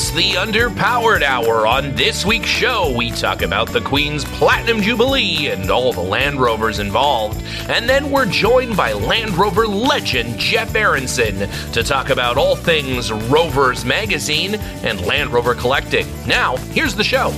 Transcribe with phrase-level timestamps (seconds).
[0.00, 1.66] It's the Underpowered Hour.
[1.66, 6.40] On this week's show, we talk about the Queen's Platinum Jubilee and all the Land
[6.40, 7.44] Rovers involved.
[7.68, 13.12] And then we're joined by Land Rover legend Jeff Aronson to talk about all things
[13.12, 16.06] Rovers Magazine and Land Rover collecting.
[16.26, 17.30] Now, here's the show.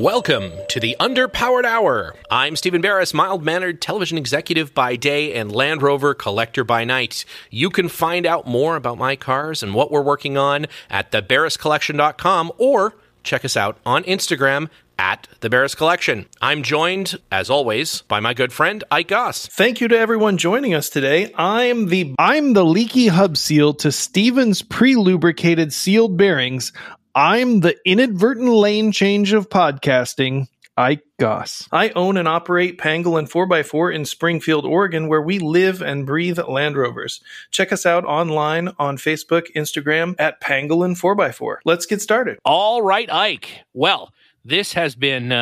[0.00, 2.14] Welcome to the Underpowered Hour.
[2.30, 7.26] I'm Stephen Barris, mild mannered television executive by day and Land Rover collector by night.
[7.50, 12.50] You can find out more about my cars and what we're working on at thebarriscollection.com
[12.56, 16.26] or check us out on Instagram at the Barris Collection.
[16.40, 19.48] I'm joined, as always, by my good friend Ike Goss.
[19.48, 21.30] Thank you to everyone joining us today.
[21.34, 26.72] I'm the I'm the leaky hub seal to Stevens pre-lubricated sealed bearings.
[27.14, 30.46] I'm the inadvertent lane change of podcasting.
[30.76, 31.68] Ike Goss.
[31.72, 36.76] I own and operate Pangolin 4x4 in Springfield, Oregon, where we live and breathe Land
[36.76, 37.20] Rovers.
[37.50, 41.56] Check us out online on Facebook, Instagram at Pangolin 4x4.
[41.64, 42.38] Let's get started.
[42.44, 43.64] All right, Ike.
[43.74, 44.12] Well,
[44.44, 45.36] this has been uh,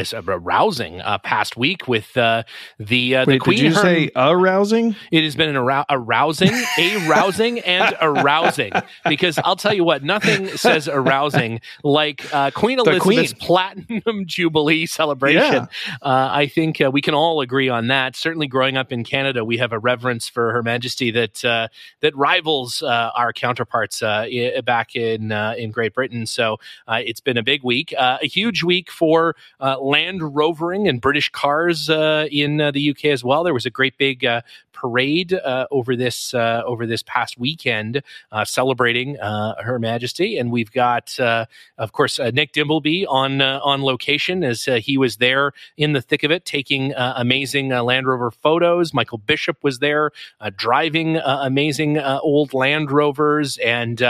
[0.00, 2.42] uh, a, rousing uh, past week with uh,
[2.78, 3.56] the uh, Wait, the Queen.
[3.58, 4.96] Did you Her- say arousing?
[5.12, 8.72] It has been an arou- arousing, a rousing, and arousing.
[9.08, 13.40] Because I'll tell you what, nothing says arousing like uh, Queen Elizabeth's Queen.
[13.40, 15.68] Platinum Jubilee celebration.
[16.02, 18.16] Uh, I think uh, we can all agree on that.
[18.16, 21.68] Certainly, growing up in Canada, we have a reverence for Her Majesty that uh,
[22.00, 26.26] that rivals uh, our counterparts uh, i- back in uh, in Great Britain.
[26.26, 26.58] So
[26.88, 31.00] uh, it's been a big week, uh, a huge week for uh, Land Rovering and
[31.00, 33.44] British cars uh, in uh, the UK as well.
[33.44, 34.42] There was a great big uh,
[34.84, 40.52] parade uh, over this uh, over this past weekend, uh, celebrating uh, Her Majesty, and
[40.52, 41.46] we've got, uh,
[41.78, 46.22] of course, uh, Nick Dimbleby on on location as he was there in the thick
[46.22, 48.92] of it, taking amazing Land Rover photos.
[48.92, 50.10] Michael Bishop was there,
[50.56, 54.02] driving amazing old Land Rovers, and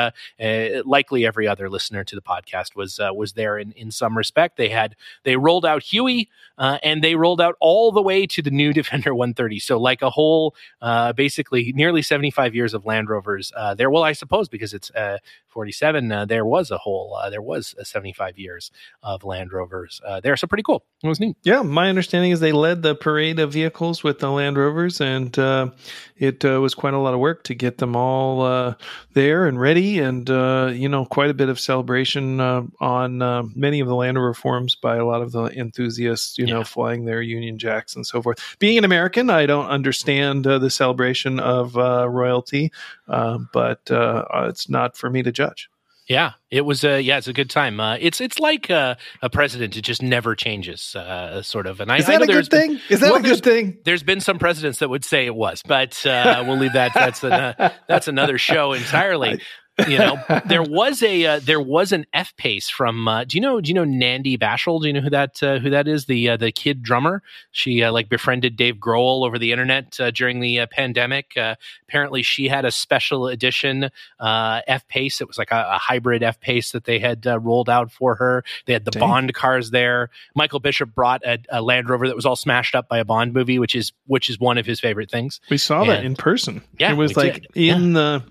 [0.84, 4.56] likely every other listener to the podcast was was there in in some respect.
[4.56, 8.42] They had they rolled out Huey, uh, and they rolled out all the way to
[8.42, 9.58] the new Defender 130.
[9.58, 13.90] So like a whole, uh, basically nearly 75 years of Land Rovers uh, there.
[13.90, 17.74] Well, I suppose because it's uh, 47, uh, there was a whole, uh, there was
[17.80, 18.70] uh 75 years
[19.02, 20.36] of Land Rovers uh, there.
[20.36, 20.84] So pretty cool.
[21.02, 21.36] It was neat.
[21.42, 25.36] Yeah, my understanding is they led the parade of vehicles with the Land Rovers, and
[25.38, 25.70] uh,
[26.16, 28.74] it uh, was quite a lot of work to get them all uh,
[29.12, 33.42] there and ready, and uh, you know, quite a bit of celebration uh, on uh,
[33.54, 37.04] many of the Land Rover forums by a lot of the enthusiasts, you know, flying
[37.04, 38.56] their Union Jacks and so forth.
[38.58, 42.72] Being an American, I don't understand uh, the celebration of uh, royalty,
[43.08, 45.68] uh, but uh, it's not for me to judge.
[46.06, 47.80] Yeah, it was a yeah, it's a good time.
[47.80, 51.80] Uh, it's it's like uh, a president; it just never changes, uh, sort of.
[51.80, 52.80] And I Is I that know a there's good been- thing?
[52.90, 53.78] Is that well, a good thing?
[53.84, 56.92] there's been some presidents that would say it was, but uh, we'll leave that.
[56.92, 57.54] That's an,
[57.88, 59.40] that's another show entirely.
[59.88, 63.08] You know, there was a uh, there was an F pace from.
[63.08, 63.60] Uh, do you know?
[63.60, 64.78] Do you know Nandi Bushell?
[64.78, 66.06] Do you know who that uh, who that is?
[66.06, 67.22] The uh, the kid drummer.
[67.50, 71.36] She uh, like befriended Dave Grohl over the internet uh, during the uh, pandemic.
[71.36, 71.56] Uh,
[71.88, 73.90] apparently, she had a special edition
[74.20, 75.20] uh, F pace.
[75.20, 78.14] It was like a, a hybrid F pace that they had uh, rolled out for
[78.14, 78.44] her.
[78.66, 79.00] They had the Dang.
[79.00, 80.10] Bond cars there.
[80.36, 83.32] Michael Bishop brought a, a Land Rover that was all smashed up by a Bond
[83.32, 85.40] movie, which is which is one of his favorite things.
[85.50, 86.62] We saw that in person.
[86.78, 87.56] Yeah, it was like did.
[87.56, 88.22] in the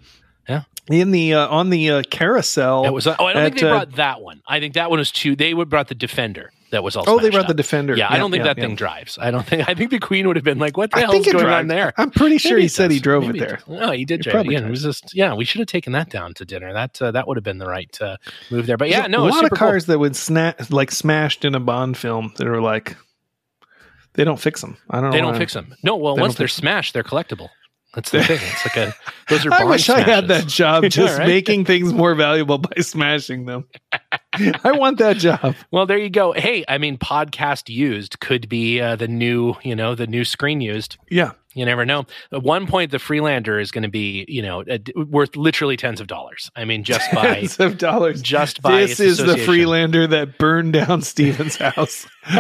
[0.48, 0.64] Yeah.
[0.90, 2.86] in the uh, on the uh, carousel.
[2.86, 3.08] It was.
[3.08, 4.42] Oh, I don't think at, they uh, brought that one.
[4.48, 5.36] I think that one was too.
[5.36, 6.52] They would brought the Defender.
[6.74, 7.04] That was all.
[7.06, 7.96] oh, they brought the defender.
[7.96, 8.66] Yeah, I don't think yeah, that yeah.
[8.66, 9.20] thing drives.
[9.22, 9.70] I don't think.
[9.70, 11.62] I think the Queen would have been like, "What the I hell is going drives.
[11.62, 13.60] on there?" I'm pretty sure Maybe he said he drove Maybe it there.
[13.68, 14.34] No, he did It drive.
[14.34, 14.62] probably it.
[14.62, 15.14] Yeah, it was just.
[15.14, 16.74] Yeah, we should have taken that down to dinner.
[16.74, 18.18] That uh, that would have been the right uh,
[18.50, 18.78] move there.
[18.78, 19.68] But yeah, no, a it was lot of super cool.
[19.68, 22.98] cars that would snap like smashed in a Bond film that are like
[24.14, 24.76] they don't fix them.
[24.90, 25.12] I don't.
[25.12, 25.12] Know.
[25.12, 25.76] They don't fix them.
[25.84, 27.50] No, well, once they're smashed, they're collectible.
[27.94, 28.40] That's the thing.
[28.42, 28.96] It's like a.
[29.30, 29.54] Those are.
[29.54, 30.54] I wish I had that smashes.
[30.56, 31.28] job, Yeah, just right?
[31.28, 33.66] making things more valuable by smashing them.
[34.34, 35.56] I want that job.
[35.72, 36.32] Well, there you go.
[36.34, 40.60] Hey, I mean, podcast used could be uh, the new, you know, the new screen
[40.60, 40.98] used.
[41.12, 42.06] Yeah, You never know.
[42.32, 44.64] At one point, the Freelander is going to be, you know,
[44.96, 46.50] worth literally tens of dollars.
[46.56, 48.24] I mean, just by tens of dollars.
[48.24, 49.38] just by This is the.
[49.38, 52.08] Freelander that burned down Steven's house.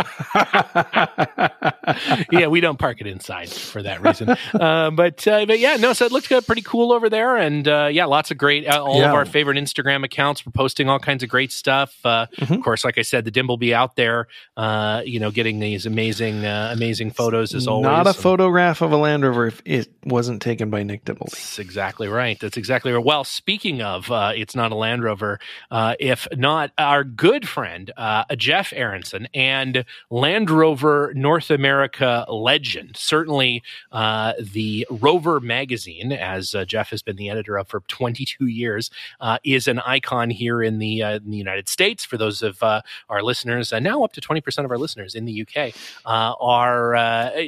[2.32, 4.30] yeah, we don't park it inside for that reason.
[4.54, 5.94] uh, but uh, but yeah, no.
[5.94, 8.68] So it looked uh, pretty cool over there, and uh, yeah, lots of great.
[8.68, 11.96] Uh, all of our favorite Instagram accounts were posting all kinds of great stuff.
[12.06, 12.58] Uh, Mhm.
[12.58, 14.28] Of course, like I said, the Dimbleby out there,
[14.58, 17.86] uh, you know, getting these amazing uh, amazing photos as always.
[17.86, 21.32] Not a And- photograph of a Land Rover if it wasn't taken by Nick Dimbleby.
[21.32, 22.40] That's exactly right.
[22.40, 23.04] That's exactly right.
[23.04, 25.40] Well, speaking of, uh, it's not a Land Rover.
[25.72, 32.26] Uh, if not our good friend uh, Jeff Aronson and and Land Rover North America
[32.30, 32.96] legend.
[32.96, 38.48] Certainly, uh, the Rover magazine, as uh, Jeff has been the editor of for 22
[38.48, 42.06] years, uh, is an icon here in the, uh, in the United States.
[42.06, 45.46] For those of uh, our listeners, now up to 20% of our listeners in the
[45.48, 45.74] UK
[46.06, 46.94] are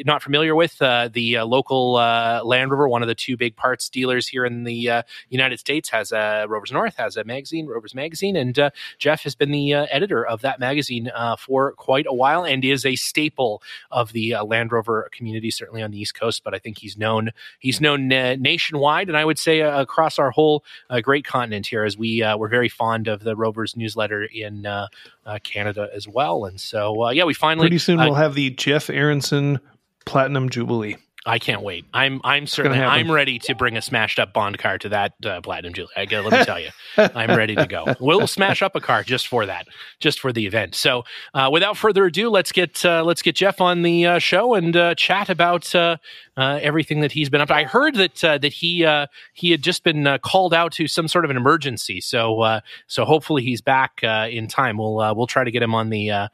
[0.06, 4.46] not familiar with the local Land Rover, one of the two big parts dealers here
[4.46, 9.24] in the United States, has a Rovers North, has a magazine, Rovers Magazine, and Jeff
[9.24, 13.62] has been the editor of that magazine for quite a while and is a staple
[13.92, 16.44] of the Land Rover community, certainly on the East Coast.
[16.44, 20.64] But I think he's known he's known nationwide, and I would say across our whole
[21.02, 24.88] great continent here, as we we're very fond of the Rovers newsletter in uh,
[25.26, 26.46] uh, Canada as well.
[26.46, 29.60] And so, uh, yeah, we finally pretty soon we'll have the Jeff Aronson
[30.06, 30.98] Platinum Jubilee.
[31.28, 31.86] I can't wait.
[31.92, 35.42] I'm I'm certainly I'm ready to bring a smashed up Bond car to that uh,
[35.42, 35.94] platinum Jubilee.
[35.98, 37.86] I let me tell you, I'm ready to go.
[38.06, 39.68] We'll smash up a car just for that,
[40.00, 40.76] just for the event.
[40.76, 44.54] So, uh, without further ado, let's get uh, let's get Jeff on the uh, show
[44.54, 45.98] and uh, chat about uh,
[46.38, 47.56] everything that he's been up to.
[47.56, 48.88] I heard that that he
[49.34, 52.02] he had just been called out to some sort of an emergency.
[52.02, 54.78] So so hopefully he's back in time.
[54.78, 56.30] We'll we'll try to get him on the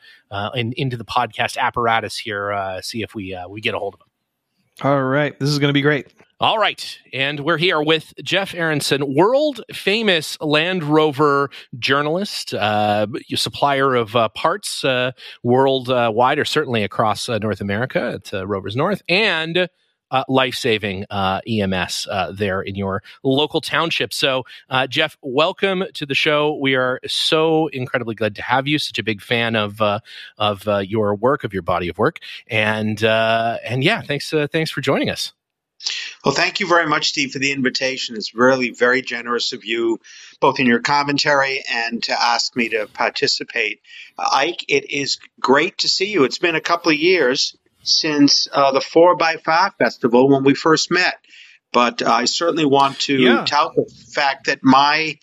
[0.56, 2.80] in, into the podcast apparatus here.
[2.82, 4.11] see if we we get a hold of him.
[4.84, 5.40] All right.
[5.40, 6.08] This is going to be great.
[6.40, 6.98] All right.
[7.14, 13.06] And we're here with Jeff Aronson, world famous Land Rover journalist, uh,
[13.36, 15.12] supplier of uh, parts uh,
[15.44, 19.70] worldwide, or certainly across uh, North America at uh, Rovers North, and
[20.12, 24.14] uh, life saving uh, EMS uh, there in your local township.
[24.14, 26.56] So, uh, Jeff, welcome to the show.
[26.56, 28.78] We are so incredibly glad to have you.
[28.78, 30.00] Such a big fan of uh,
[30.38, 35.10] of your work, of your body of work, and and yeah, thanks thanks for joining
[35.10, 35.34] us.
[36.24, 38.16] Well, thank you very much, Steve, for the invitation.
[38.16, 40.00] It's really very generous of you,
[40.40, 43.82] both in your commentary and to ask me to participate.
[44.18, 46.24] Ike, it is great to see you.
[46.24, 50.54] It's been a couple of years since uh, the Four by Five Festival when we
[50.54, 51.16] first met.
[51.74, 53.46] But I certainly want to yeah.
[53.46, 55.18] tout the fact that my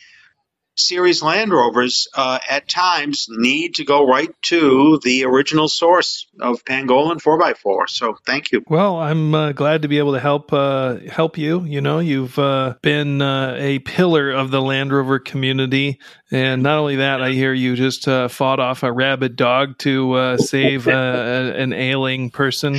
[0.79, 6.65] series Land Rovers uh, at times need to go right to the original source of
[6.65, 7.89] Pangolin 4x4.
[7.89, 8.63] So thank you.
[8.69, 11.65] Well, I'm uh, glad to be able to help uh, help you.
[11.65, 15.99] You know, you've uh, been uh, a pillar of the Land Rover community.
[16.31, 20.37] And not only that, I hear you just uh, fought off a rabid dog to
[20.39, 22.79] save an ailing person.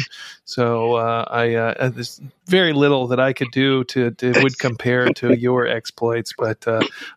[0.49, 5.67] So I there's very little that I could do to, to would compare to your
[5.67, 6.65] exploits, but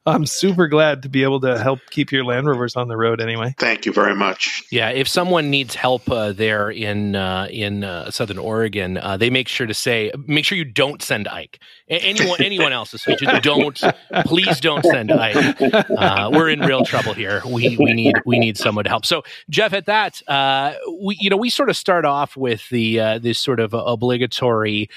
[0.07, 3.21] I'm super glad to be able to help keep your Land Rovers on the road
[3.21, 3.55] anyway.
[3.59, 4.63] Thank you very much.
[4.71, 9.31] Yeah, if someone needs help uh, there in uh, in uh, Southern Oregon, uh, they
[9.31, 11.61] make sure to say, make sure you don't send Ike.
[11.93, 13.81] Anyone anyone else, especially don't
[14.27, 15.61] please don't send Ike.
[15.63, 17.43] Uh, we're in real trouble here.
[17.47, 19.07] We we need we need someone to help.
[19.07, 23.19] So Jeff, at that, uh, we you know we sort of start off with the
[23.21, 24.89] this sort of obligatory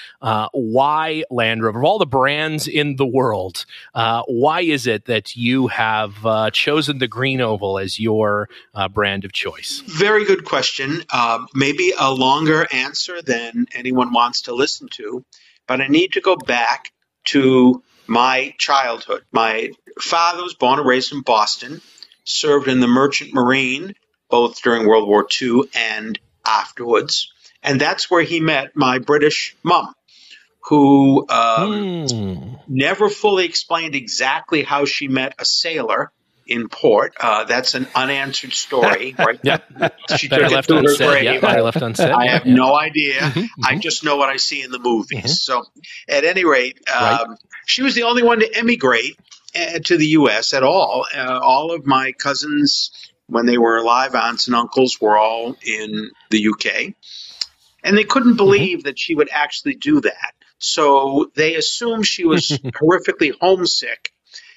[0.52, 3.66] why Land Rover of all the brands in the world.
[3.94, 9.26] why is it that you have uh, chosen the green oval as your uh, brand
[9.26, 9.82] of choice?
[9.86, 11.04] Very good question.
[11.10, 15.26] Uh, maybe a longer answer than anyone wants to listen to,
[15.68, 16.92] but I need to go back
[17.26, 19.24] to my childhood.
[19.32, 21.82] My father was born and raised in Boston,
[22.24, 23.96] served in the Merchant Marine
[24.30, 27.32] both during World War II and afterwards.
[27.64, 29.94] And that's where he met my British mom
[30.62, 31.72] who um,
[32.08, 32.60] mm.
[32.68, 36.12] never fully explained exactly how she met a sailor
[36.46, 37.14] in port.
[37.20, 39.40] Uh, that's an unanswered story, right?
[39.44, 39.60] yeah.
[40.18, 41.42] She took left it to her grave.
[41.42, 42.10] Yeah, left unsaid.
[42.10, 42.54] I have yeah.
[42.54, 43.20] no idea.
[43.20, 43.66] Mm-hmm, mm-hmm.
[43.66, 45.20] I just know what I see in the movies.
[45.20, 45.28] Mm-hmm.
[45.28, 45.66] So,
[46.08, 47.38] at any rate, um, right.
[47.66, 49.18] she was the only one to emigrate
[49.56, 50.54] uh, to the U.S.
[50.54, 51.06] at all.
[51.14, 52.92] Uh, all of my cousins,
[53.28, 56.96] when they were alive, aunts and uncles, were all in the U.K.
[57.84, 58.38] And they couldn't mm-hmm.
[58.38, 60.34] believe that she would actually do that.
[60.58, 64.12] So they assumed she was horrifically homesick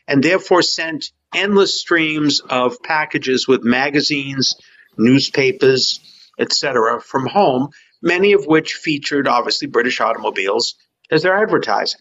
[0.07, 4.55] and therefore sent endless streams of packages with magazines,
[4.97, 6.01] newspapers,
[6.39, 7.01] etc.
[7.01, 7.69] from home,
[8.03, 10.75] many of which featured obviously British automobiles
[11.11, 12.01] as their advertising.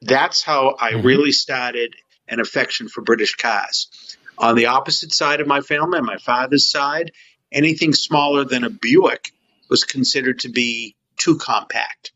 [0.00, 1.06] That's how I mm-hmm.
[1.06, 1.94] really started
[2.28, 4.16] an affection for British cars.
[4.38, 7.12] On the opposite side of my family, on my father's side,
[7.52, 9.30] anything smaller than a Buick
[9.70, 12.12] was considered to be too compact.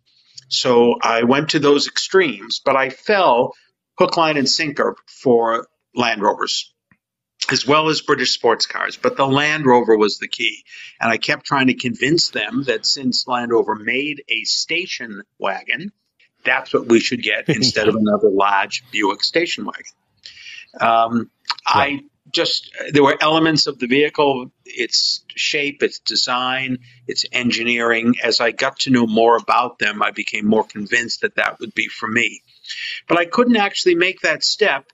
[0.49, 3.55] So I went to those extremes, but I fell
[3.99, 6.73] hook, line, and sinker for Land Rovers
[7.51, 8.97] as well as British sports cars.
[8.97, 10.65] But the Land Rover was the key.
[11.01, 15.93] And I kept trying to convince them that since Land Rover made a station wagon,
[16.45, 19.93] that's what we should get instead of another large Buick station wagon.
[20.81, 21.31] Um,
[21.67, 28.17] I just there were elements of the vehicle, its shape, its design, its engineering.
[28.23, 31.75] As I got to know more about them, I became more convinced that that would
[31.75, 32.43] be for me.
[33.09, 34.93] But I couldn't actually make that step,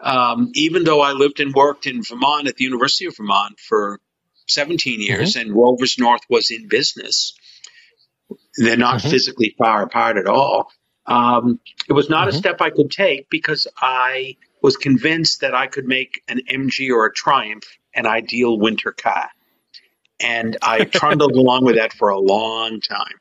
[0.00, 4.00] um, even though I lived and worked in Vermont at the University of Vermont for
[4.48, 5.48] 17 years, mm-hmm.
[5.48, 7.34] and Rovers North was in business.
[8.56, 9.10] They're not mm-hmm.
[9.10, 10.70] physically far apart at all.
[11.06, 12.36] Um, it was not mm-hmm.
[12.36, 16.90] a step I could take because I was convinced that I could make an MG
[16.90, 19.30] or a Triumph an ideal winter car.
[20.20, 23.14] And I trundled along with that for a long time.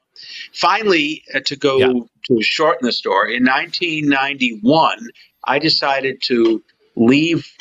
[0.53, 1.93] Finally, uh, to go yeah.
[2.27, 5.09] to shorten the story, in 1991,
[5.43, 6.63] I decided to
[6.95, 7.51] leave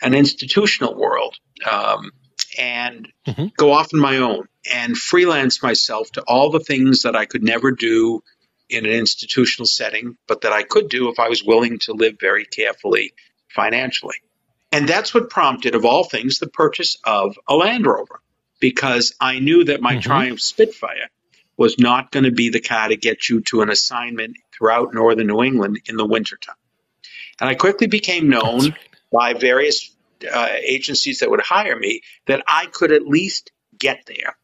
[0.00, 1.36] an institutional world
[1.70, 2.12] um,
[2.58, 3.46] and mm-hmm.
[3.56, 7.42] go off on my own and freelance myself to all the things that I could
[7.42, 8.22] never do
[8.68, 12.16] in an institutional setting, but that I could do if I was willing to live
[12.20, 13.12] very carefully
[13.54, 14.16] financially.
[14.70, 18.20] And that's what prompted, of all things, the purchase of a Land Rover,
[18.60, 20.00] because I knew that my mm-hmm.
[20.00, 21.10] Triumph Spitfire
[21.58, 25.26] was not going to be the car to get you to an assignment throughout northern
[25.26, 26.54] New England in the wintertime.
[27.42, 28.76] And I quickly became known
[29.10, 29.90] by various
[30.32, 34.36] uh, agencies that would hire me that I could at least get there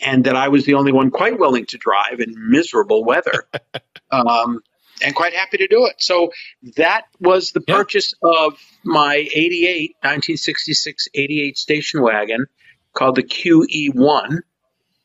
[0.00, 3.46] and that I was the only one quite willing to drive in miserable weather.
[4.10, 4.58] um,
[5.04, 5.94] and quite happy to do it.
[5.98, 6.32] So
[6.76, 12.46] that was the purchase of my 88, 1966 88 station wagon
[12.92, 14.40] called the QE1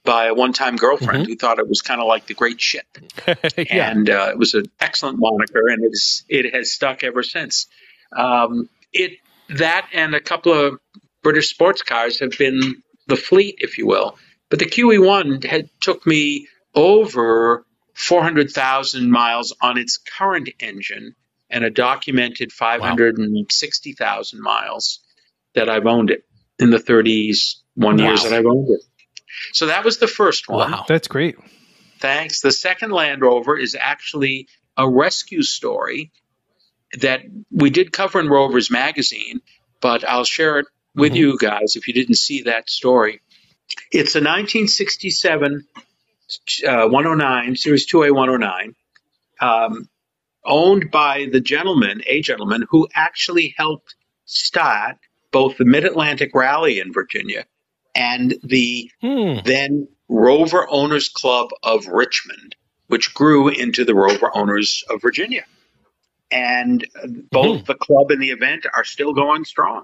[0.08, 1.32] by a one time girlfriend mm-hmm.
[1.32, 2.86] who thought it was kind of like the great shit.
[3.28, 3.92] yeah.
[3.92, 7.68] And uh, it was an excellent moniker, and it's, it has stuck ever since.
[8.16, 9.18] Um, it
[9.50, 10.80] That and a couple of
[11.22, 14.18] British sports cars have been the fleet, if you will,
[14.50, 21.16] but the QE1 had took me over 400,000 miles on its current engine
[21.50, 24.44] and a documented 560,000 wow.
[24.44, 25.00] miles
[25.54, 26.24] that I've owned it
[26.60, 28.06] in the 30s, one wow.
[28.06, 28.82] years that I've owned it.
[29.54, 30.72] So that was the first one.
[30.72, 31.36] Wow, that's great.
[32.00, 32.42] Thanks.
[32.42, 36.12] The second Land Rover is actually a rescue story
[37.00, 39.42] that we did cover in Rovers Magazine,
[39.82, 41.18] but I'll share it with mm-hmm.
[41.18, 43.22] you guys if you didn't see that story.
[43.92, 45.66] It's a 1967
[46.68, 48.76] uh, 109, Series 2A 109,
[49.40, 49.90] um,
[50.46, 54.98] owned by the gentleman, a gentleman, who actually helped start
[55.32, 57.46] both the Mid Atlantic Rally in Virginia
[57.98, 59.40] and the hmm.
[59.44, 62.56] then Rover Owners Club of Richmond,
[62.88, 65.44] which grew into the Rover Owners of Virginia.
[66.30, 66.86] And
[67.32, 67.66] both hmm.
[67.66, 69.84] the club and the event are still going strong.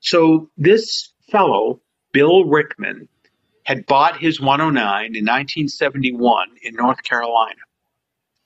[0.00, 1.80] So this fellow
[2.12, 3.08] Bill Rickman
[3.64, 7.60] had bought his 109 in 1971 in North Carolina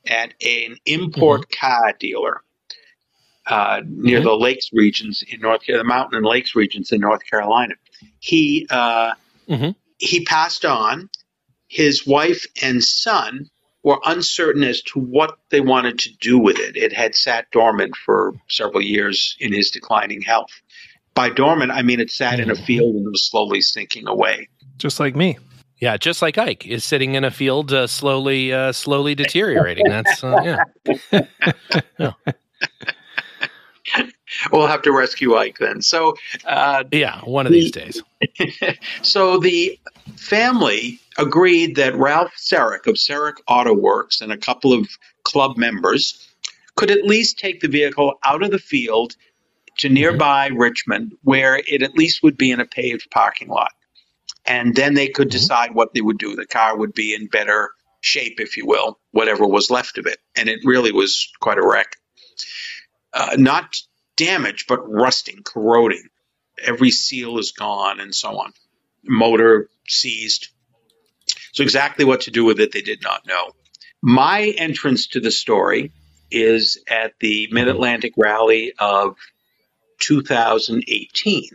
[0.06, 1.66] at an import mm-hmm.
[1.66, 2.42] car dealer
[3.46, 4.26] uh, near mm-hmm.
[4.26, 7.74] the lakes regions in North the mountain and lakes regions in North Carolina.
[8.18, 9.12] He uh,
[9.48, 9.70] mm-hmm.
[9.98, 11.10] he passed on.
[11.68, 13.50] His wife and son
[13.82, 16.76] were uncertain as to what they wanted to do with it.
[16.76, 20.50] It had sat dormant for several years in his declining health.
[21.14, 22.64] By dormant, I mean it sat in a mm-hmm.
[22.64, 24.48] field and was slowly sinking away.
[24.76, 25.38] Just like me.
[25.78, 29.88] Yeah, just like Ike is sitting in a field, uh, slowly, uh, slowly deteriorating.
[29.88, 30.58] That's uh,
[31.12, 31.20] yeah.
[31.98, 32.12] yeah.
[34.52, 35.82] We'll have to rescue Ike then.
[35.82, 38.02] So uh, yeah, one of the, these days.
[39.02, 39.78] so the
[40.16, 44.88] family agreed that Ralph Sarek of Sarek Auto Works and a couple of
[45.24, 46.28] club members
[46.76, 49.16] could at least take the vehicle out of the field
[49.78, 50.58] to nearby mm-hmm.
[50.58, 53.72] Richmond, where it at least would be in a paved parking lot.
[54.44, 55.38] And then they could mm-hmm.
[55.38, 56.36] decide what they would do.
[56.36, 60.18] The car would be in better shape, if you will, whatever was left of it.
[60.36, 61.96] And it really was quite a wreck.
[63.12, 63.76] Uh, not
[64.16, 66.08] damaged, but rusting, corroding.
[66.62, 68.52] Every seal is gone, and so on.
[69.04, 70.48] Motor seized.
[71.52, 73.52] So, exactly what to do with it, they did not know.
[74.02, 75.92] My entrance to the story
[76.30, 79.16] is at the Mid Atlantic Rally of
[80.00, 81.50] 2018,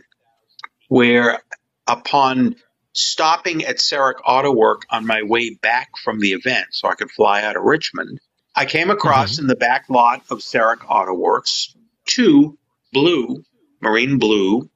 [0.88, 1.42] where
[1.86, 2.56] upon
[2.94, 7.10] stopping at Sarek Auto Work on my way back from the event so I could
[7.10, 8.20] fly out of Richmond,
[8.54, 9.42] I came across mm-hmm.
[9.42, 11.74] in the back lot of Sarek Auto Works
[12.06, 12.58] two
[12.92, 13.42] blue,
[13.80, 14.68] marine blue,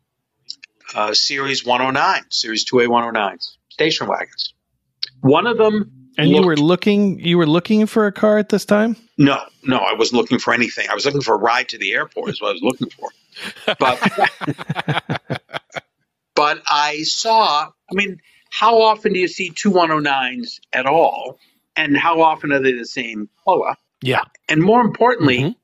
[0.95, 4.55] uh, Series 109, Series 2A 109s, station wagons.
[5.21, 5.93] One of them.
[6.19, 7.21] And looked, you were looking.
[7.21, 8.97] You were looking for a car at this time.
[9.19, 10.89] No, no, I wasn't looking for anything.
[10.91, 12.31] I was looking for a ride to the airport.
[12.31, 13.11] Is what I was looking for.
[13.79, 15.43] But
[16.35, 17.69] but I saw.
[17.91, 18.19] I mean,
[18.51, 21.39] how often do you see two 109s at all?
[21.77, 23.75] And how often are they the same color?
[24.01, 24.23] Yeah.
[24.49, 25.59] And more importantly, mm-hmm.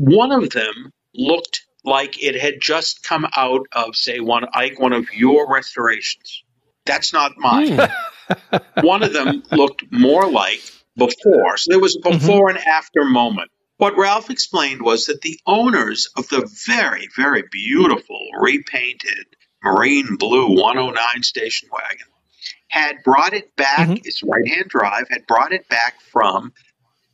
[0.00, 4.94] One of them looked like it had just come out of, say, one like one
[4.94, 6.42] of your restorations.
[6.86, 7.76] That's not mine.
[7.76, 8.62] Mm.
[8.82, 10.62] one of them looked more like
[10.96, 11.58] before.
[11.58, 12.18] So there was a mm-hmm.
[12.18, 12.56] before mm-hmm.
[12.56, 13.50] and after moment.
[13.76, 19.26] What Ralph explained was that the owners of the very, very beautiful repainted
[19.62, 22.06] marine blue 109 station wagon
[22.68, 24.04] had brought it back, mm-hmm.
[24.04, 26.52] its right hand drive, had brought it back from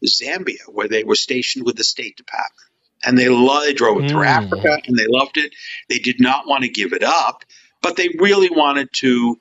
[0.04, 2.70] Zambia, where they were stationed with the State Department.
[3.06, 4.26] And they, lo- they drove it through mm.
[4.26, 5.54] Africa and they loved it.
[5.88, 7.44] They did not want to give it up,
[7.82, 9.40] but they really wanted to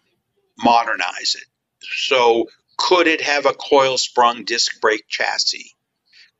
[0.59, 1.45] modernize it.
[1.97, 5.71] So, could it have a coil sprung disc brake chassis?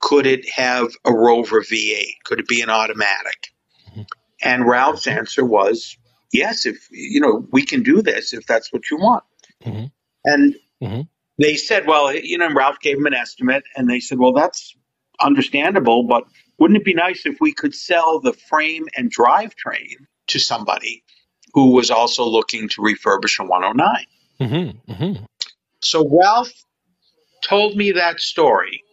[0.02, 2.16] Could it have a Rover V8?
[2.26, 3.54] Could it be an automatic?
[3.90, 4.02] Mm-hmm.
[4.44, 5.98] And Ralph's answer was
[6.36, 9.24] yes, if you know, we can do this if that's what you want.
[9.64, 9.86] Mm-hmm.
[10.26, 11.02] And mm-hmm.
[11.40, 14.76] they said, well, you know, Ralph gave them an estimate, and they said, well, that's
[15.20, 16.24] understandable, but
[16.58, 21.04] wouldn't it be nice if we could sell the frame and drivetrain to somebody
[21.54, 24.06] who was also looking to refurbish a 109?
[24.40, 24.92] Mm-hmm.
[24.92, 25.24] mm-hmm.
[25.82, 26.52] So Ralph
[27.44, 28.84] told me that story,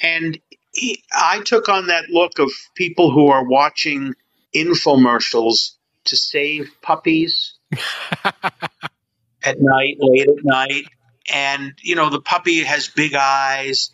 [0.00, 0.38] and
[0.72, 4.14] he, I took on that look of people who are watching
[4.54, 5.72] infomercials
[6.04, 7.54] to save puppies
[8.24, 10.84] at night, late at night.
[11.32, 13.90] And, you know, the puppy has big eyes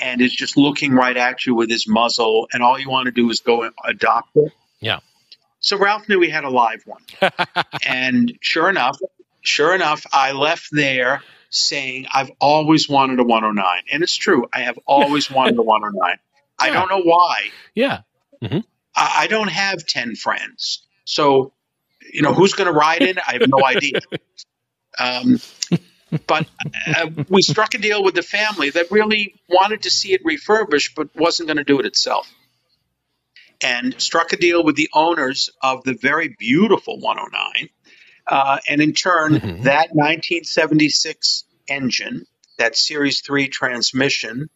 [0.00, 2.48] and is just looking right at you with his muzzle.
[2.52, 4.52] And all you want to do is go adopt it.
[4.80, 5.00] Yeah.
[5.60, 7.02] So Ralph knew he had a live one.
[7.86, 8.98] and sure enough,
[9.42, 13.66] sure enough, I left there saying, I've always wanted a 109.
[13.92, 14.46] And it's true.
[14.52, 16.16] I have always wanted a 109.
[16.58, 17.48] I don't know why.
[17.74, 18.00] Yeah.
[18.42, 18.58] Mm-hmm.
[18.94, 20.86] I, I don't have 10 friends.
[21.04, 21.52] So,
[22.12, 23.18] you know, who's going to ride in?
[23.18, 24.00] I have no idea.
[24.98, 25.38] Um,
[26.26, 26.46] but
[26.86, 30.94] uh, we struck a deal with the family that really wanted to see it refurbished,
[30.94, 32.30] but wasn't going to do it itself.
[33.62, 37.68] And struck a deal with the owners of the very beautiful 109.
[38.26, 39.62] Uh, and in turn, mm-hmm.
[39.64, 42.26] that 1976 engine,
[42.58, 44.48] that Series 3 transmission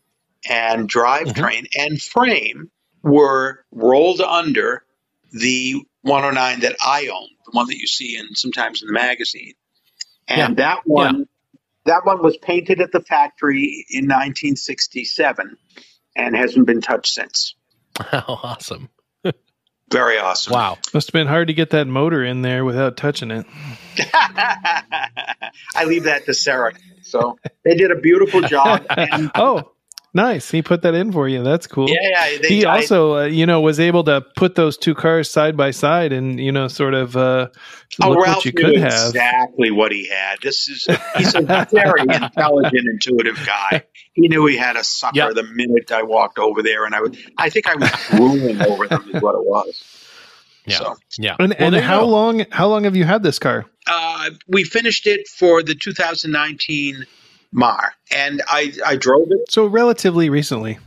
[0.48, 1.80] and drivetrain mm-hmm.
[1.80, 2.70] and frame
[3.02, 4.84] were rolled under
[5.32, 9.54] the 109 that I own, the one that you see in sometimes in the magazine.
[10.28, 10.64] And yeah.
[10.64, 11.26] that one.
[11.84, 15.56] That one was painted at the factory in 1967
[16.16, 17.54] and hasn't been touched since.
[17.98, 18.88] How awesome.
[19.90, 20.52] Very awesome.
[20.52, 20.78] Wow.
[20.92, 23.46] Must have been hard to get that motor in there without touching it.
[24.14, 26.72] I leave that to Sarah.
[27.02, 28.86] So they did a beautiful job.
[28.96, 29.73] And, oh,
[30.16, 30.48] Nice.
[30.48, 31.42] He put that in for you.
[31.42, 31.90] That's cool.
[31.90, 32.38] Yeah, yeah.
[32.40, 35.72] They, he also, uh, you know, was able to put those two cars side by
[35.72, 37.48] side and, you know, sort of uh,
[38.00, 39.08] oh, look Ralph what you could have.
[39.08, 40.36] Exactly what he had.
[40.40, 43.82] This is he's a very intelligent, intuitive guy.
[44.12, 45.34] He knew he had a sucker yep.
[45.34, 48.86] the minute I walked over there, and I was, I think I was drooling over
[48.86, 49.82] them is what it was.
[50.64, 50.96] Yeah, so.
[51.18, 51.36] yeah.
[51.40, 52.08] And, well, how go.
[52.08, 52.46] long?
[52.52, 53.66] How long have you had this car?
[53.88, 57.04] Uh, we finished it for the 2019
[57.54, 59.50] Mar, and I I drove it.
[59.50, 60.78] So relatively recently.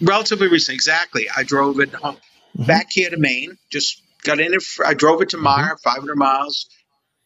[0.00, 1.28] Relatively recently, exactly.
[1.34, 2.64] I drove it home, mm-hmm.
[2.64, 3.56] back here to Maine.
[3.70, 4.62] Just got in it.
[4.84, 5.88] I drove it to Mar, mm-hmm.
[5.88, 6.68] 500 miles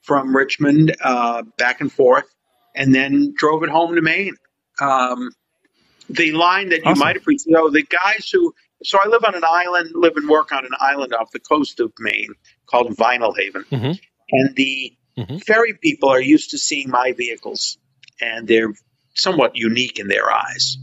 [0.02, 2.26] from Richmond, uh, back and forth,
[2.76, 4.36] and then drove it home to Maine.
[4.80, 5.30] Um,
[6.10, 6.98] the line that you awesome.
[6.98, 8.54] might appreciate, you know, the guys who.
[8.82, 11.80] So I live on an island, live and work on an island off the coast
[11.80, 12.34] of Maine
[12.66, 13.92] called Vinalhaven, mm-hmm.
[14.30, 15.38] and the mm-hmm.
[15.38, 17.78] ferry people are used to seeing my vehicles,
[18.20, 18.72] and they're
[19.14, 20.78] somewhat unique in their eyes.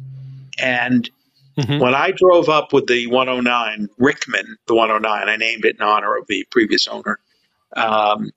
[0.59, 1.09] And
[1.57, 1.79] mm-hmm.
[1.79, 6.15] when I drove up with the 109 Rickman, the 109, I named it in honor
[6.15, 7.19] of the previous owner.
[7.75, 8.31] Um,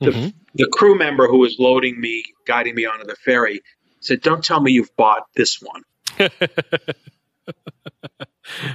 [0.00, 0.28] the, mm-hmm.
[0.54, 3.62] the crew member who was loading me, guiding me onto the ferry,
[4.00, 5.82] said, "Don't tell me you've bought this one."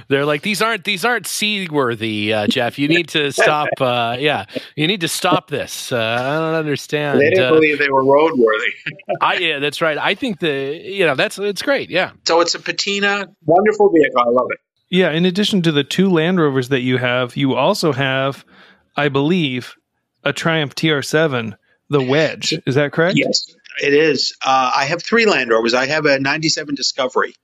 [0.08, 2.78] They're like these aren't these aren't seaworthy, uh, Jeff.
[2.78, 3.68] You need to stop.
[3.80, 5.92] Uh, yeah, you need to stop this.
[5.92, 7.20] Uh, I don't understand.
[7.20, 8.72] They didn't uh, believe they were roadworthy.
[9.20, 9.98] I yeah, that's right.
[9.98, 11.90] I think the you know that's it's great.
[11.90, 12.12] Yeah.
[12.26, 14.20] So it's a patina, wonderful vehicle.
[14.20, 14.58] I love it.
[14.90, 15.10] Yeah.
[15.12, 18.44] In addition to the two Land Rovers that you have, you also have,
[18.96, 19.76] I believe,
[20.24, 21.54] a Triumph TR7,
[21.88, 22.58] the Wedge.
[22.66, 23.16] Is that correct?
[23.16, 24.36] Yes, it is.
[24.44, 25.74] Uh, I have three Land Rovers.
[25.74, 27.34] I have a '97 Discovery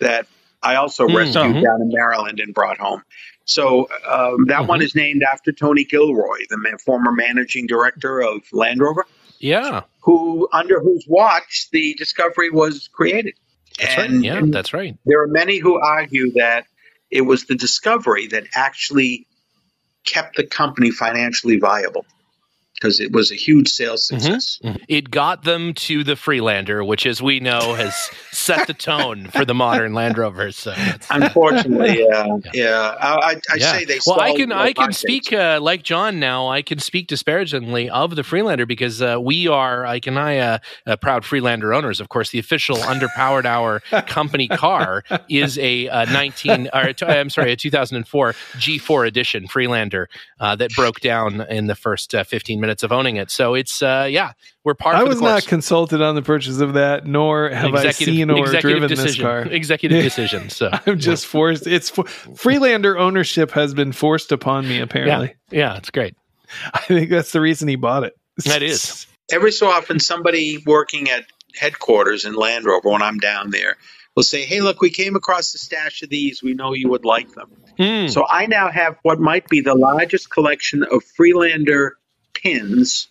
[0.00, 0.26] that
[0.62, 1.60] I also mm, rescued uh-huh.
[1.60, 3.02] down in Maryland and brought home.
[3.44, 4.64] So um, that uh-huh.
[4.64, 9.06] one is named after Tony Gilroy, the man, former managing director of Land Rover.
[9.38, 9.82] Yeah.
[10.02, 13.34] Who under whose watch the Discovery was created.
[13.78, 14.24] That's and, right.
[14.24, 14.96] Yeah, that's right.
[15.06, 16.66] There are many who argue that
[17.10, 19.26] it was the Discovery that actually
[20.04, 22.04] kept the company financially viable.
[22.80, 24.20] Because it was a huge sales mm-hmm.
[24.20, 24.58] success.
[24.62, 24.82] Mm-hmm.
[24.88, 27.94] It got them to the Freelander, which, as we know, has
[28.32, 30.52] set the tone for the modern Land Rover.
[30.52, 30.74] So,
[31.10, 32.50] unfortunately, yeah, yeah.
[32.54, 32.96] yeah.
[33.00, 33.72] I, I yeah.
[33.72, 33.98] say they.
[34.06, 36.48] Well, I can I can speak uh, like John now.
[36.48, 40.58] I can speak disparagingly of the Freelander because uh, we are, Ike and I, uh,
[40.86, 42.00] uh, proud Freelander owners.
[42.00, 46.68] Of course, the official underpowered hour company car is a, a 19.
[46.72, 50.08] Or, I'm sorry, a 2004 G4 edition Freelander
[50.40, 53.30] uh, that broke down in the first uh, 15 minutes of owning it.
[53.30, 54.32] So it's yeah,
[54.68, 54.96] we're part.
[54.96, 58.88] I was not consulted on the purchase of that, nor have I seen or driven
[58.88, 59.06] decision.
[59.06, 59.40] this car.
[59.42, 60.50] Executive decision.
[60.50, 61.66] So I'm just forced.
[61.66, 64.80] It's for, Freelander ownership has been forced upon me.
[64.80, 66.16] Apparently, yeah, yeah, it's great.
[66.74, 68.14] I think that's the reason he bought it.
[68.44, 69.06] That is.
[69.32, 73.76] Every so often, somebody working at headquarters in Land Rover, when I'm down there,
[74.16, 76.42] will say, "Hey, look, we came across a stash of these.
[76.42, 78.10] We know you would like them." Mm.
[78.10, 81.96] So I now have what might be the largest collection of Freelander
[82.42, 83.08] pins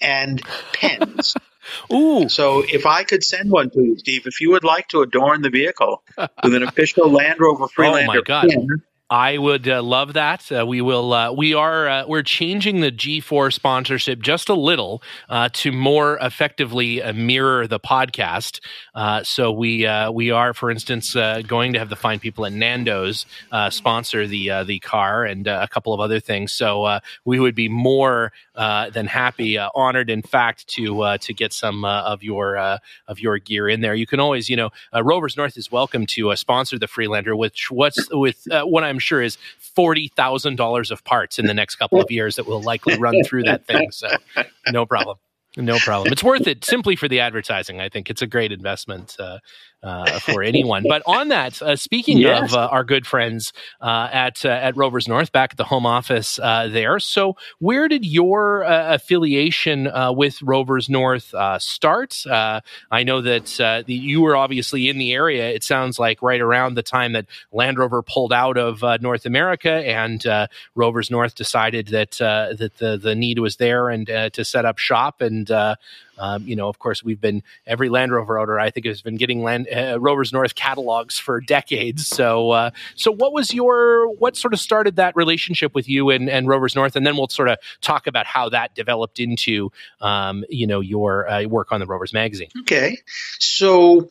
[0.00, 1.34] and pens.
[1.92, 2.28] Ooh.
[2.28, 5.42] So if I could send one to you, Steve, if you would like to adorn
[5.42, 6.02] the vehicle
[6.42, 8.48] with an official Land Rover Freelander oh my God.
[8.48, 8.68] pin,
[9.14, 10.50] I would uh, love that.
[10.50, 11.12] Uh, we will.
[11.12, 11.88] Uh, we are.
[11.88, 17.68] Uh, we're changing the G4 sponsorship just a little uh, to more effectively uh, mirror
[17.68, 18.58] the podcast.
[18.92, 22.44] Uh, so we uh, we are, for instance, uh, going to have the fine people
[22.44, 23.24] at Nando's
[23.70, 26.52] sponsor the the car and a couple of other things.
[26.52, 32.24] So we would be more than happy, honored, in fact, to to get some of
[32.24, 32.56] your
[33.06, 33.94] of your gear in there.
[33.94, 38.08] You can always, you know, Rovers North is welcome to sponsor the Freelander, which what's
[38.10, 42.10] with what I'm sure is forty thousand dollars of parts in the next couple of
[42.10, 43.90] years that will likely run through that thing.
[43.90, 44.08] So
[44.68, 45.18] no problem.
[45.56, 46.12] No problem.
[46.12, 47.80] It's worth it simply for the advertising.
[47.80, 49.14] I think it's a great investment.
[49.20, 49.38] Uh,
[49.84, 50.84] uh, for anyone.
[50.88, 52.50] But on that, uh, speaking yes.
[52.50, 55.86] of uh, our good friends uh, at uh, at Rovers North, back at the home
[55.86, 56.98] office uh, there.
[56.98, 62.24] So, where did your affiliation with Rovers North start?
[62.26, 65.50] I know that the, you were obviously in the area.
[65.50, 69.70] It sounds like right around the time that Land Rover pulled out of North America,
[69.70, 70.24] and
[70.74, 75.20] Rovers North decided that that the the need was there and to set up shop
[75.20, 75.50] and
[76.18, 79.16] um, you know, of course, we've been every Land Rover owner I think has been
[79.16, 82.06] getting Land uh, Rovers North catalogs for decades.
[82.06, 86.28] So, uh, so what was your what sort of started that relationship with you and,
[86.28, 90.44] and Rovers North, and then we'll sort of talk about how that developed into um,
[90.48, 92.48] you know your uh, work on the Rovers magazine.
[92.60, 92.98] Okay,
[93.38, 94.10] so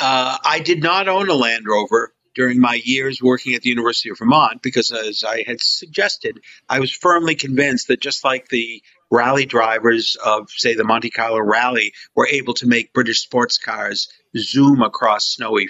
[0.00, 4.10] uh, I did not own a Land Rover during my years working at the University
[4.10, 8.82] of Vermont because, as I had suggested, I was firmly convinced that just like the
[9.10, 14.08] rally drivers of, say, the Monte Carlo Rally were able to make British sports cars
[14.36, 15.68] zoom across snowy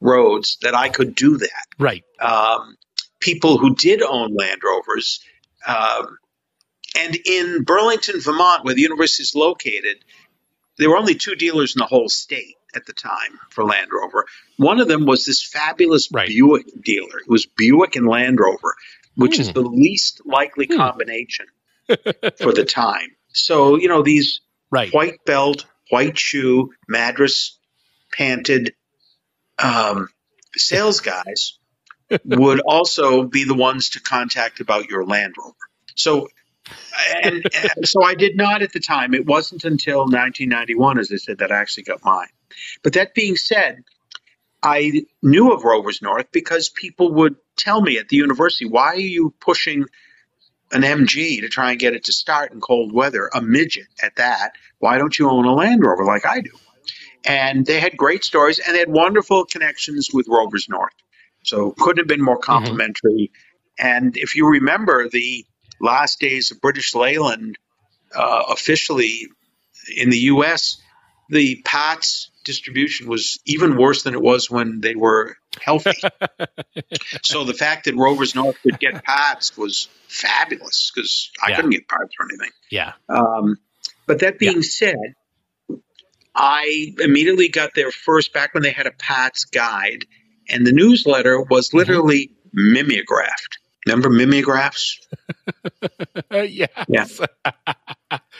[0.00, 1.66] roads, that I could do that.
[1.78, 2.04] Right.
[2.20, 2.76] Um,
[3.20, 5.20] people who did own Land Rovers,
[5.66, 6.18] um,
[6.98, 9.98] and in Burlington, Vermont, where the university is located,
[10.78, 14.26] there were only two dealers in the whole state at the time for Land Rover.
[14.56, 16.28] One of them was this fabulous right.
[16.28, 17.18] Buick dealer.
[17.20, 18.74] It was Buick and Land Rover,
[19.16, 19.40] which mm.
[19.40, 19.54] is hmm.
[19.54, 20.76] the least likely mm.
[20.76, 21.46] combination
[21.86, 23.16] for the time.
[23.28, 24.92] So, you know, these right.
[24.92, 27.58] white belt, white shoe, Madras
[28.12, 28.74] panted
[29.58, 30.08] um,
[30.56, 31.58] sales guys
[32.24, 35.54] would also be the ones to contact about your Land Rover.
[35.94, 36.28] So,
[37.22, 39.14] and, and, so I did not at the time.
[39.14, 42.28] It wasn't until 1991, as I said, that I actually got mine.
[42.82, 43.84] But that being said,
[44.62, 48.98] I knew of Rovers North because people would tell me at the university, why are
[48.98, 49.84] you pushing
[50.72, 54.16] an MG to try and get it to start in cold weather, a midget at
[54.16, 54.52] that.
[54.78, 56.50] Why don't you own a Land Rover like I do?
[57.24, 60.92] And they had great stories and they had wonderful connections with Rovers North.
[61.44, 62.52] So couldn't have been more mm-hmm.
[62.52, 63.30] complimentary.
[63.80, 63.86] Mm-hmm.
[63.86, 65.44] And if you remember the
[65.80, 67.58] last days of British Leyland
[68.14, 69.28] uh, officially
[69.94, 70.80] in the U.S.,
[71.28, 75.92] the Pats distribution was even worse than it was when they were healthy.
[77.22, 81.56] so the fact that Rovers North could get parts was fabulous because I yeah.
[81.56, 82.50] couldn't get parts or anything.
[82.70, 82.92] Yeah.
[83.08, 83.56] Um,
[84.06, 84.62] but that being yeah.
[84.62, 85.14] said,
[86.34, 90.04] I immediately got there first back when they had a Pat's guide,
[90.48, 91.78] and the newsletter was mm-hmm.
[91.78, 92.72] literally mm-hmm.
[92.72, 93.58] mimeographed.
[93.86, 94.98] Remember mimeographs?
[96.30, 96.68] yes.
[96.88, 97.06] Yeah.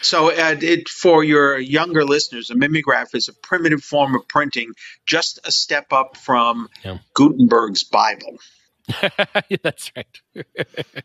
[0.03, 4.73] so, uh, it, for your younger listeners, a mimeograph is a primitive form of printing,
[5.07, 6.99] just a step up from yeah.
[7.15, 8.39] Gutenberg's Bible.
[9.63, 10.21] That's right.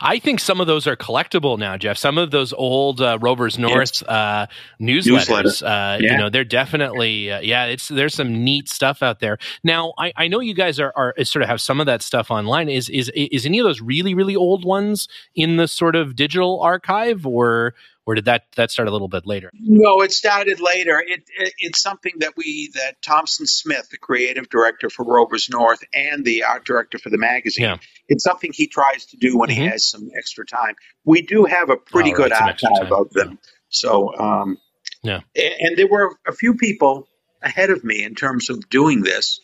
[0.00, 1.96] I think some of those are collectible now, Jeff.
[1.96, 4.46] Some of those old uh, Rovers North uh,
[4.80, 6.12] newsletters, uh, yeah.
[6.12, 9.38] you know, they're definitely, uh, yeah, it's there's some neat stuff out there.
[9.62, 12.30] Now, I, I know you guys are, are sort of have some of that stuff
[12.30, 12.68] online.
[12.68, 16.60] Is is is any of those really really old ones in the sort of digital
[16.60, 17.74] archive, or
[18.06, 19.50] or did that that start a little bit later?
[19.54, 20.98] No, it started later.
[20.98, 25.84] It, it, it's something that we that Thompson Smith, the creative director for Rovers North
[25.94, 27.76] and the art director for the magazine, yeah.
[28.08, 29.62] it's something he tries to do when mm-hmm.
[29.62, 30.74] he has some extra time.
[31.04, 33.38] We do have a pretty oh, good archive of them.
[33.68, 34.58] So, um,
[35.02, 37.06] yeah, and there were a few people
[37.42, 39.40] ahead of me in terms of doing this.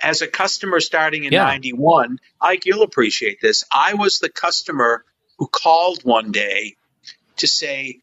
[0.00, 1.44] As a customer starting in yeah.
[1.44, 3.64] 91, Ike, you'll appreciate this.
[3.72, 5.04] I was the customer
[5.38, 6.76] who called one day
[7.38, 8.00] to say,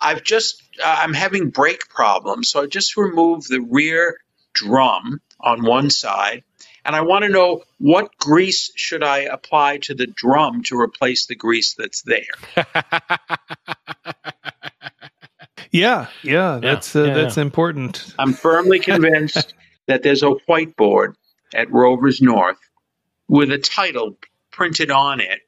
[0.00, 2.50] I've just, uh, I'm having brake problems.
[2.50, 4.18] So I just removed the rear
[4.54, 6.44] drum on one side.
[6.84, 11.26] And I want to know what grease should I apply to the drum to replace
[11.26, 12.22] the grease that's there.
[15.72, 17.42] yeah, yeah, that's uh, yeah, that's yeah.
[17.42, 18.14] important.
[18.20, 19.52] I'm firmly convinced
[19.88, 21.14] that there's a whiteboard
[21.52, 22.58] at Rovers North
[23.26, 24.16] with a title
[24.52, 25.40] printed on it.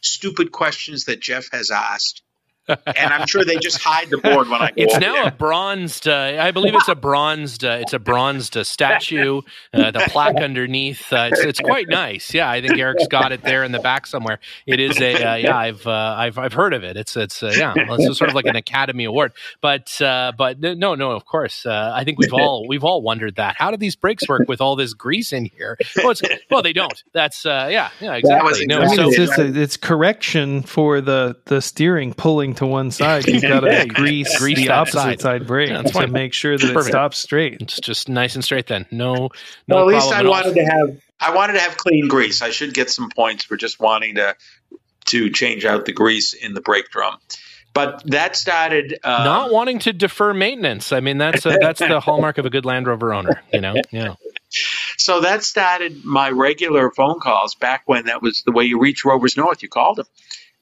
[0.00, 2.23] Stupid questions that Jeff has asked
[2.68, 4.74] and I'm sure they just hide the board when I go.
[4.76, 5.28] It's now there.
[5.28, 6.08] a bronzed.
[6.08, 7.64] Uh, I believe it's a bronzed.
[7.64, 9.42] Uh, it's a bronzed uh, statue.
[9.72, 11.12] Uh, the plaque underneath.
[11.12, 12.32] Uh, it's, it's quite nice.
[12.32, 14.38] Yeah, I think Eric's got it there in the back somewhere.
[14.66, 15.14] It is a.
[15.14, 16.96] Uh, yeah, I've I've I've heard of it.
[16.96, 17.74] It's it's yeah.
[17.76, 19.32] It's sort of like an Academy Award.
[19.60, 21.66] But but no no of course.
[21.66, 23.56] I think we've all we've all wondered that.
[23.56, 25.76] How do these brakes work with all this grease in here?
[25.96, 27.02] Well, it's, well they don't.
[27.12, 28.66] That's yeah yeah exactly.
[28.66, 33.42] No, so, it's, a, it's correction for the the steering pulling to one side, you've
[33.42, 36.86] got to grease, grease the opposite side, side brake yeah, to make sure that Perfect.
[36.86, 37.60] it stops straight.
[37.60, 38.66] It's just nice and straight.
[38.66, 39.14] Then no,
[39.68, 39.76] no.
[39.76, 40.54] Well, at least I wanted all.
[40.54, 42.42] to have I wanted to have clean grease.
[42.42, 44.36] I should get some points for just wanting to
[45.06, 47.18] to change out the grease in the brake drum.
[47.74, 50.92] But that started um, not wanting to defer maintenance.
[50.92, 53.42] I mean, that's a, that's the hallmark of a good Land Rover owner.
[53.52, 54.14] You know, yeah.
[54.96, 59.04] So that started my regular phone calls back when that was the way you reach
[59.04, 59.62] Rovers North.
[59.62, 60.06] You called them.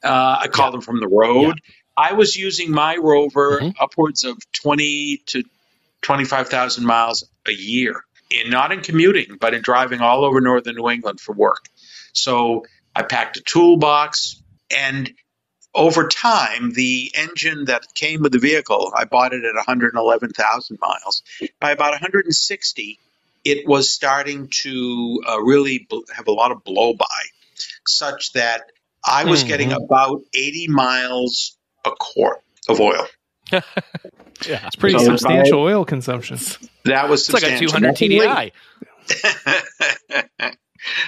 [0.03, 0.79] Uh, I called yeah.
[0.79, 1.61] them from the road.
[1.63, 1.73] Yeah.
[1.97, 3.71] I was using my rover mm-hmm.
[3.81, 5.45] upwards of 20 to
[6.03, 10.89] 25,000 miles a year, in, not in commuting, but in driving all over northern New
[10.89, 11.65] England for work.
[12.13, 14.43] So I packed a toolbox,
[14.75, 15.13] and
[15.75, 21.23] over time, the engine that came with the vehicle, I bought it at 111,000 miles.
[21.61, 22.99] By about 160,
[23.45, 27.07] it was starting to uh, really bl- have a lot of blow by,
[27.87, 28.71] such that
[29.05, 29.49] I was mm-hmm.
[29.49, 33.07] getting about 80 miles a quart of oil.
[33.53, 33.61] yeah,
[34.47, 36.39] it's pretty so substantial I, oil consumption.
[36.85, 38.53] That was it's like a 200 TDI.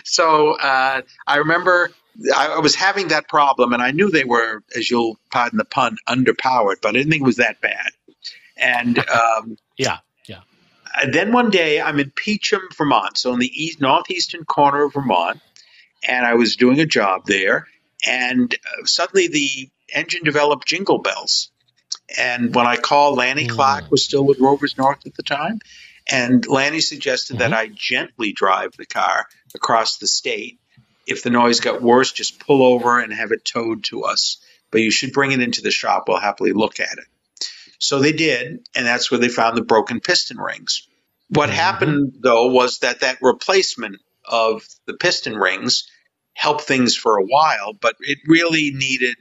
[0.04, 1.90] so uh, I remember
[2.34, 5.96] I was having that problem, and I knew they were, as you'll pardon the pun,
[6.08, 7.90] underpowered, but I didn't think it was that bad.
[8.56, 10.40] And um, yeah, yeah.
[11.10, 15.40] then one day I'm in Peacham, Vermont, so in the east northeastern corner of Vermont,
[16.06, 17.66] and I was doing a job there,
[18.06, 21.50] and uh, suddenly the engine developed jingle bells.
[22.16, 23.50] And when I called, Lanny mm.
[23.50, 25.60] Clark was still with Rovers North at the time.
[26.08, 27.50] And Lanny suggested mm-hmm.
[27.50, 30.58] that I gently drive the car across the state.
[31.06, 34.38] If the noise got worse, just pull over and have it towed to us.
[34.70, 36.04] But you should bring it into the shop.
[36.08, 37.04] We'll happily look at it.
[37.78, 40.88] So they did, and that's where they found the broken piston rings.
[41.28, 41.58] What mm-hmm.
[41.58, 45.88] happened, though, was that that replacement of the piston rings
[46.32, 49.16] helped things for a while, but it really needed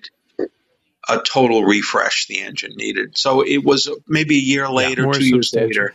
[1.09, 3.17] a total refresh the engine needed.
[3.17, 5.93] So it was maybe a year later, yeah, two years later.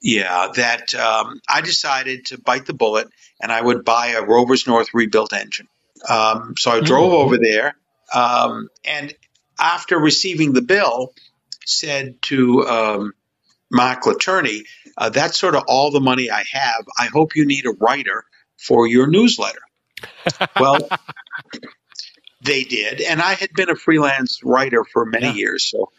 [0.00, 3.08] Yeah, that um, I decided to bite the bullet
[3.40, 5.68] and I would buy a Rovers North rebuilt engine.
[6.08, 7.26] Um, so I drove mm-hmm.
[7.26, 7.76] over there
[8.12, 9.14] um, and
[9.58, 11.12] after receiving the bill,
[11.64, 13.12] said to um,
[13.70, 14.62] Mark Laterney,
[14.96, 16.84] uh, "That's sort of all the money I have.
[16.98, 18.24] I hope you need a writer
[18.58, 19.60] for your newsletter."
[20.60, 20.78] well,
[22.40, 25.34] they did, and I had been a freelance writer for many yeah.
[25.34, 25.90] years, so.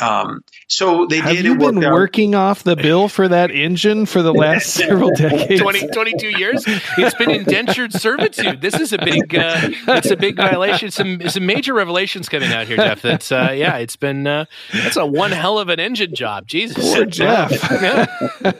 [0.00, 1.44] Um, so they Have did.
[1.44, 5.60] You been working off the bill for that engine for the last several decades.
[5.60, 6.64] 20, 22 years.
[6.66, 8.62] It's been indentured servitude.
[8.62, 9.34] This is a big.
[9.34, 10.90] Uh, it's a big violation.
[10.90, 13.02] Some some major revelations coming out here, Jeff.
[13.02, 13.76] That's uh, yeah.
[13.76, 14.26] It's been.
[14.26, 16.46] Uh, that's a one hell of an engine job.
[16.46, 17.52] Jesus, Poor Jeff.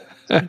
[0.29, 0.47] Yeah.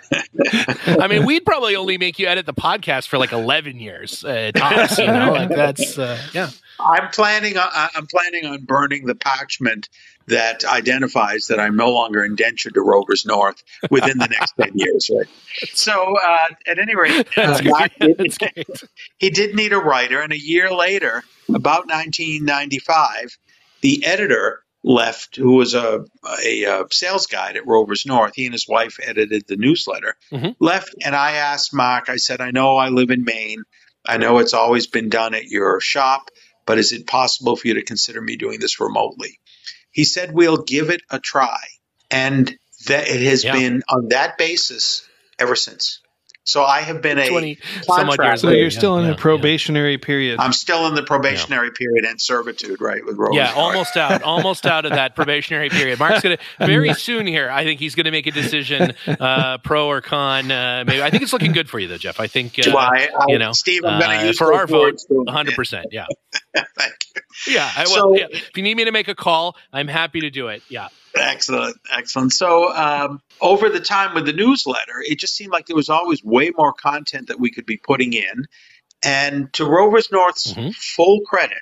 [0.86, 4.52] I mean, we'd probably only make you edit the podcast for like eleven years uh,
[4.54, 4.98] tops.
[4.98, 6.50] You know, like that's uh, yeah.
[6.78, 7.56] I'm planning.
[7.56, 9.88] On, I'm planning on burning the parchment
[10.26, 15.10] that identifies that I'm no longer indentured to Rovers North within the next ten years.
[15.14, 15.28] Right.
[15.72, 17.88] So, uh, at any rate, uh,
[19.18, 23.38] he did need a writer, and a year later, about 1995,
[23.80, 26.04] the editor left, who was a,
[26.44, 28.34] a, a, sales guide at Rovers North.
[28.34, 30.16] He and his wife edited the newsletter.
[30.32, 30.50] Mm-hmm.
[30.58, 32.08] Left, and I asked Mark.
[32.08, 33.62] I said, "I know I live in Maine.
[34.06, 36.30] I know it's always been done at your shop,
[36.66, 39.38] but is it possible for you to consider me doing this remotely?"
[39.90, 41.60] He said, "We'll give it a try,"
[42.10, 43.52] and that it has yeah.
[43.52, 45.06] been on that basis
[45.38, 46.00] ever since.
[46.44, 48.36] So I have been a 20 contractor.
[48.36, 49.98] So you're still yeah, in yeah, probationary yeah.
[50.04, 50.40] period.
[50.40, 53.04] I'm still in the probationary period and servitude, right?
[53.04, 53.34] With Rose.
[53.34, 55.98] Yeah, almost out, almost out of that probationary period.
[55.98, 57.50] Mark's gonna very soon here.
[57.50, 60.50] I think he's going to make a decision, uh, pro or con.
[60.50, 62.20] Uh, maybe I think it's looking good for you, though, Jeff.
[62.20, 63.84] I think uh, I, I, you know, Steve.
[63.84, 65.54] I'm going to uh, use for our vote, 100.
[65.54, 66.06] percent Yeah.
[66.54, 67.22] Thank you.
[67.46, 67.94] Yeah, I will.
[67.94, 70.62] So, if you need me to make a call, I'm happy to do it.
[70.68, 70.88] Yeah.
[71.16, 72.32] Excellent, excellent.
[72.32, 76.24] So um, over the time with the newsletter, it just seemed like there was always
[76.24, 78.46] way more content that we could be putting in.
[79.04, 80.70] And to Rovers North's mm-hmm.
[80.70, 81.58] full credit,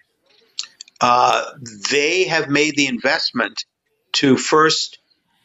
[1.01, 1.45] uh,
[1.91, 3.65] they have made the investment
[4.13, 4.99] to first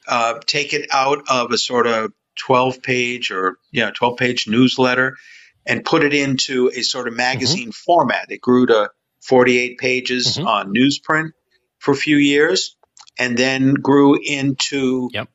[0.08, 5.18] uh, take it out of a sort of 12 page or yeah 12 page newsletter
[5.66, 7.18] and put it into a sort of mm-hmm.
[7.18, 7.72] magazine mm-hmm.
[7.72, 8.28] format.
[8.30, 8.90] It grew to
[9.28, 10.48] 48 pages mm-hmm.
[10.48, 11.32] on newsprint
[11.80, 12.76] for a few years
[13.20, 15.28] and then grew into yep.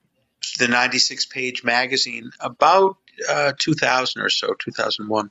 [0.58, 2.96] the 96 page magazine about
[3.28, 5.30] uh, 2000 or so, 2001.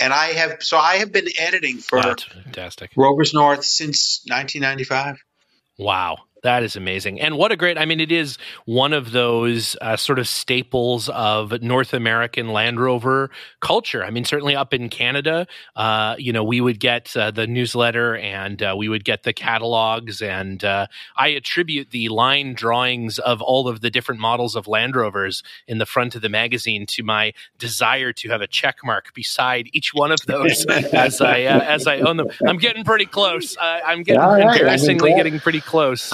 [0.00, 2.92] And I have, so I have been editing for fantastic.
[2.96, 5.22] Rovers North since 1995.
[5.78, 6.18] Wow.
[6.42, 7.20] That is amazing.
[7.20, 11.08] And what a great, I mean, it is one of those uh, sort of staples
[11.10, 14.02] of North American Land Rover culture.
[14.02, 18.16] I mean, certainly up in Canada, uh, you know, we would get uh, the newsletter
[18.16, 20.22] and uh, we would get the catalogs.
[20.22, 24.96] And uh, I attribute the line drawings of all of the different models of Land
[24.96, 29.12] Rovers in the front of the magazine to my desire to have a check mark
[29.12, 32.28] beside each one of those as I uh, as I own them.
[32.46, 33.56] I'm getting pretty close.
[33.60, 36.10] I'm getting right, embarrassingly getting pretty close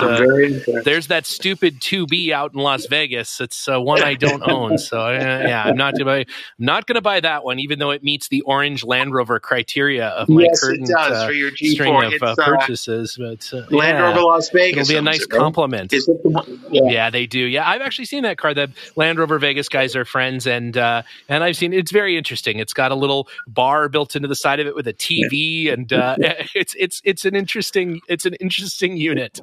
[0.84, 3.40] there's that stupid 2B out in Las Vegas.
[3.40, 6.26] It's uh, one I don't own, so uh, yeah, I'm not gonna buy.
[6.58, 10.28] Not gonna buy that one, even though it meets the orange Land Rover criteria of
[10.28, 13.16] my yes, current uh, string of uh, uh, purchases.
[13.18, 14.88] But uh, Land yeah, Rover Las Vegas.
[14.88, 15.90] It'll be a nice compliment.
[15.90, 16.82] The yeah.
[16.84, 17.10] yeah.
[17.10, 17.40] they do.
[17.40, 18.54] Yeah, I've actually seen that car.
[18.54, 22.58] The Land Rover Vegas guys are friends, and and I've seen it's very interesting.
[22.58, 25.88] It's got a little bar built into the side of it with a TV, and
[26.54, 29.40] it's it's it's an interesting it's an interesting unit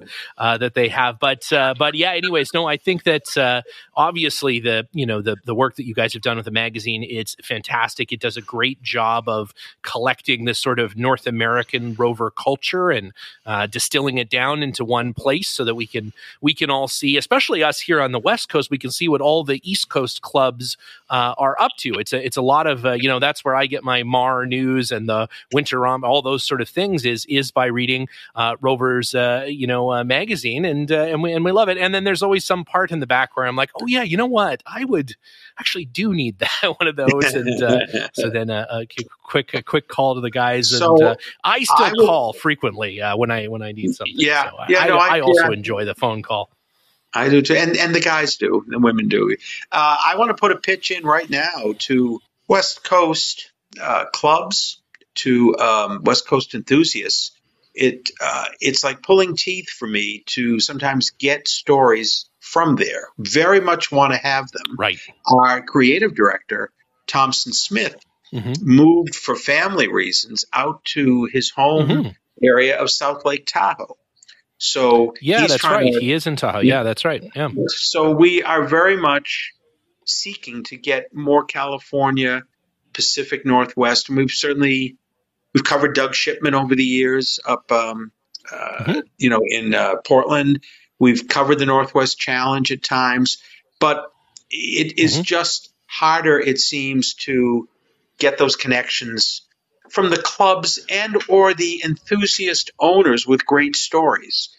[0.63, 1.19] that they have.
[1.19, 3.61] But uh, but yeah, anyways, no, I think that uh,
[3.95, 7.05] obviously the you know the the work that you guys have done with the magazine
[7.07, 8.11] it's fantastic.
[8.11, 13.13] It does a great job of collecting this sort of North American rover culture and
[13.45, 17.17] uh, distilling it down into one place so that we can we can all see,
[17.17, 20.21] especially us here on the West Coast, we can see what all the East Coast
[20.21, 20.77] clubs
[21.09, 21.93] are up to.
[21.99, 24.91] It's a it's a lot of you know that's where I get my Mar news
[24.91, 28.07] and the Winter all those sort of things is is by reading
[28.61, 31.77] Rovers you know magazine and uh, and we and we love it.
[31.77, 34.17] And then there's always some part in the back where I'm like, oh yeah, you
[34.17, 34.61] know what?
[34.65, 35.15] I would
[35.59, 37.33] actually do need that one of those.
[37.33, 40.69] And uh, so then a, uh, a, quick a quick call to the guys.
[40.69, 44.15] So uh, I still I would, call frequently uh, when I when I need something.
[44.17, 44.79] Yeah, so yeah.
[44.79, 45.57] I, no, I, I also yeah.
[45.57, 46.49] enjoy the phone call.
[47.13, 49.35] I do too, and and the guys do, the women do.
[49.71, 54.81] Uh, I want to put a pitch in right now to West Coast uh, clubs,
[55.15, 57.31] to um, West Coast enthusiasts
[57.73, 63.07] it uh, it's like pulling teeth for me to sometimes get stories from there.
[63.17, 64.75] Very much want to have them.
[64.77, 64.99] Right.
[65.25, 66.71] Our creative director
[67.07, 67.95] Thompson Smith
[68.33, 68.53] mm-hmm.
[68.61, 72.09] moved for family reasons out to his home mm-hmm.
[72.43, 73.97] area of South Lake Tahoe.
[74.57, 75.93] So yeah, that's right.
[75.93, 76.61] To, he is in Tahoe.
[76.61, 77.23] Yeah, that's right.
[77.35, 77.49] Yeah.
[77.67, 79.51] So we are very much
[80.05, 82.43] seeking to get more California,
[82.93, 84.97] Pacific Northwest, and we've certainly
[85.53, 88.11] We've covered Doug Shipman over the years up, um,
[88.51, 88.99] uh, mm-hmm.
[89.17, 90.63] you know, in uh, Portland.
[90.99, 93.37] We've covered the Northwest Challenge at times,
[93.79, 94.11] but
[94.49, 95.23] it is mm-hmm.
[95.23, 97.67] just harder, it seems, to
[98.17, 99.41] get those connections
[99.89, 104.49] from the clubs and or the enthusiast owners with great stories.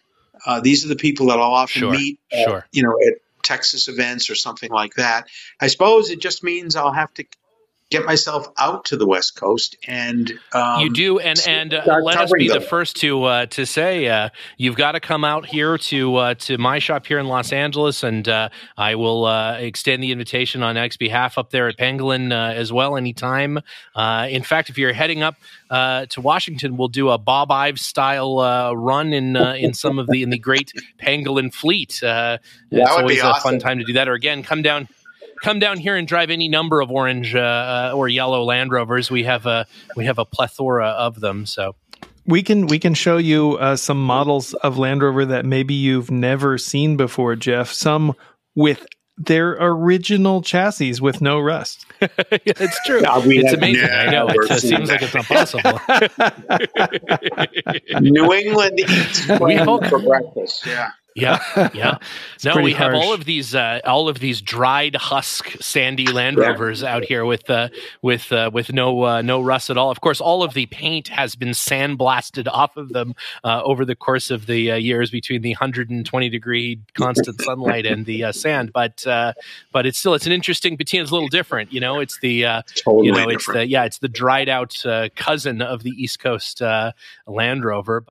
[0.46, 1.92] Uh, these are the people that I'll often sure.
[1.92, 2.66] meet, sure.
[2.72, 5.28] you know, at Texas events or something like that.
[5.61, 7.24] I suppose it just means I'll have to
[7.90, 12.16] get myself out to the West Coast and um, you do and and uh, let
[12.16, 12.59] us be them.
[12.59, 16.35] the first to uh, to say uh, you've got to come out here to uh,
[16.35, 20.63] to my shop here in Los Angeles and uh, I will uh, extend the invitation
[20.63, 23.58] on X behalf up there at Pangolin as well anytime.
[23.96, 25.37] in fact, if you're heading up
[25.71, 30.31] to Washington, we'll do a Bob Ives style run in in some of the in
[30.31, 32.00] the great Pangolin fleet.
[32.02, 34.08] it's always a fun time to do that.
[34.08, 34.88] Or again, come down
[35.45, 39.11] come down here and drive any number of orange uh, uh, or yellow Land Rovers.
[39.11, 41.45] We have a we have a plethora of them.
[41.45, 41.77] So
[42.27, 46.11] we can we can show you uh, some models of Land Rover that maybe you've
[46.11, 47.71] never seen before, Jeff.
[47.71, 48.15] Some
[48.55, 48.87] with
[49.17, 51.87] their original chassis with no rust.
[52.01, 53.03] it's true.
[53.03, 53.88] Yeah, it's amazing.
[53.88, 54.29] I know.
[54.29, 55.79] It seems like it's impossible.
[58.01, 60.67] New England eats we for breakfast.
[60.67, 60.90] Yeah.
[61.15, 61.38] Yeah,
[61.75, 61.98] yeah.
[62.44, 62.92] no, we harsh.
[62.92, 66.92] have all of these, uh, all of these dried husk, sandy Land Rovers yeah.
[66.92, 67.69] out here with, uh,
[68.02, 69.92] with, uh, with no, uh, no rust at all.
[69.92, 73.94] Of course, all of the paint has been sandblasted off of them uh, over the
[73.94, 78.73] course of the uh, years between the 120 degree constant sunlight and the sand.
[78.73, 81.04] But, but it's still, it's an interesting patina.
[81.04, 82.00] It's a little different, you know.
[82.00, 82.42] It's the,
[82.75, 83.35] totally you know, different.
[83.35, 84.83] it's the, yeah, it's the dried out
[85.15, 88.04] cousin of the East Coast Land Rover.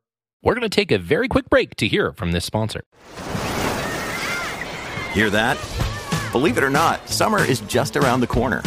[0.44, 2.84] We're going to take a very quick break to hear from this sponsor.
[5.14, 5.58] Hear that?
[6.34, 8.62] Believe it or not, summer is just around the corner.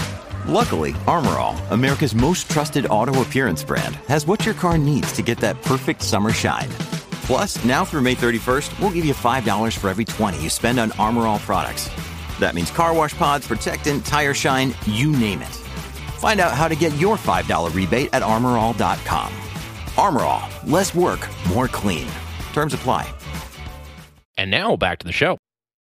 [0.47, 5.23] Luckily, Armor All, America's most trusted auto appearance brand, has what your car needs to
[5.23, 6.69] get that perfect summer shine.
[7.27, 10.93] Plus, now through May 31st, we'll give you $5 for every 20 you spend on
[10.93, 11.91] Armor All products.
[12.41, 15.55] That means car wash pods, protectant, tire shine, you name it.
[16.21, 19.46] Find out how to get your $5 rebate at armorall.com.
[19.99, 22.09] Armor All, less work, more clean.
[22.53, 23.13] Terms apply.
[24.39, 25.39] And now back to the show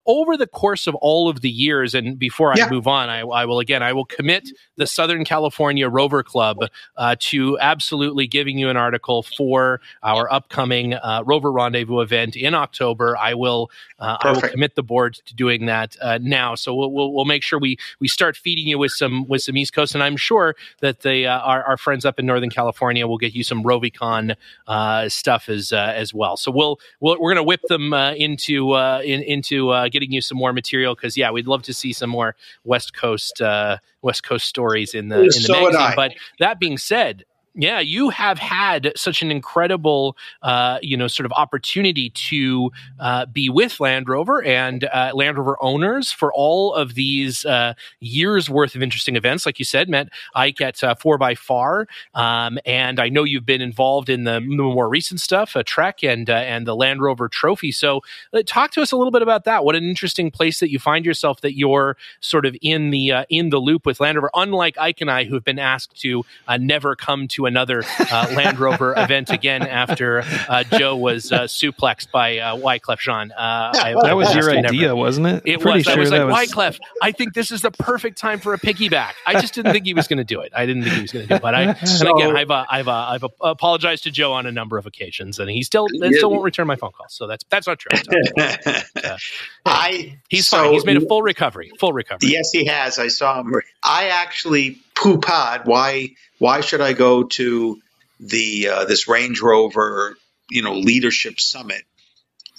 [0.08, 2.70] over the course of all of the years, and before I yeah.
[2.70, 6.56] move on, I, I, will again, I will commit the Southern California Rover Club
[6.96, 12.54] uh, to absolutely giving you an article for our upcoming uh, Rover Rendezvous event in
[12.54, 13.18] October.
[13.18, 16.54] I will, uh, I will commit the board to doing that uh, now.
[16.54, 19.58] So we'll, we'll, we'll, make sure we we start feeding you with some with some
[19.58, 23.06] East Coast, and I'm sure that the uh, our, our, friends up in Northern California
[23.06, 24.34] will get you some Rovicon
[24.66, 26.38] uh, stuff as as well.
[26.38, 30.38] So we'll, we we are going to whip them into in, into getting you some
[30.38, 34.46] more material because yeah, we'd love to see some more West Coast uh, West Coast
[34.46, 35.92] stories in the in the so magazine.
[35.96, 37.24] But that being said,
[37.58, 43.26] yeah, you have had such an incredible, uh, you know, sort of opportunity to uh,
[43.26, 48.48] be with Land Rover and uh, Land Rover owners for all of these uh, years
[48.48, 49.44] worth of interesting events.
[49.44, 53.44] Like you said, met Ike at uh, Four by Far, um, and I know you've
[53.44, 57.02] been involved in the, the more recent stuff, a uh, Trek and and the Land
[57.02, 57.72] Rover Trophy.
[57.72, 58.02] So,
[58.46, 59.64] talk to us a little bit about that.
[59.64, 63.50] What an interesting place that you find yourself that you're sort of in the in
[63.50, 64.30] the loop with Land Rover.
[64.34, 66.24] Unlike Ike and I, who have been asked to
[66.60, 72.12] never come to another uh, Land Rover event again after uh, Joe was uh, suplexed
[72.12, 73.32] by uh, Wyclef Jean.
[73.32, 74.96] Uh, I, that was your idea, never.
[74.96, 75.42] wasn't it?
[75.44, 75.84] It was.
[75.84, 76.50] Sure I was like, was...
[76.50, 79.14] Wyclef, I think this is the perfect time for a piggyback.
[79.26, 80.52] I just didn't think he was going to do it.
[80.54, 81.42] I didn't think he was going to do it.
[81.42, 84.78] But I, so, and again, I've, uh, I've, I've apologized to Joe on a number
[84.78, 87.14] of occasions, and he still, he still won't return my phone calls.
[87.14, 87.90] So that's that's not true.
[89.64, 90.72] I he's so, fine.
[90.72, 91.72] He's made a full recovery.
[91.78, 92.30] Full recovery.
[92.30, 92.98] Yes, he has.
[92.98, 93.54] I saw him.
[93.82, 97.80] I actually poo pod why why should I go to
[98.20, 100.16] the uh, this Range Rover
[100.50, 101.82] you know leadership summit?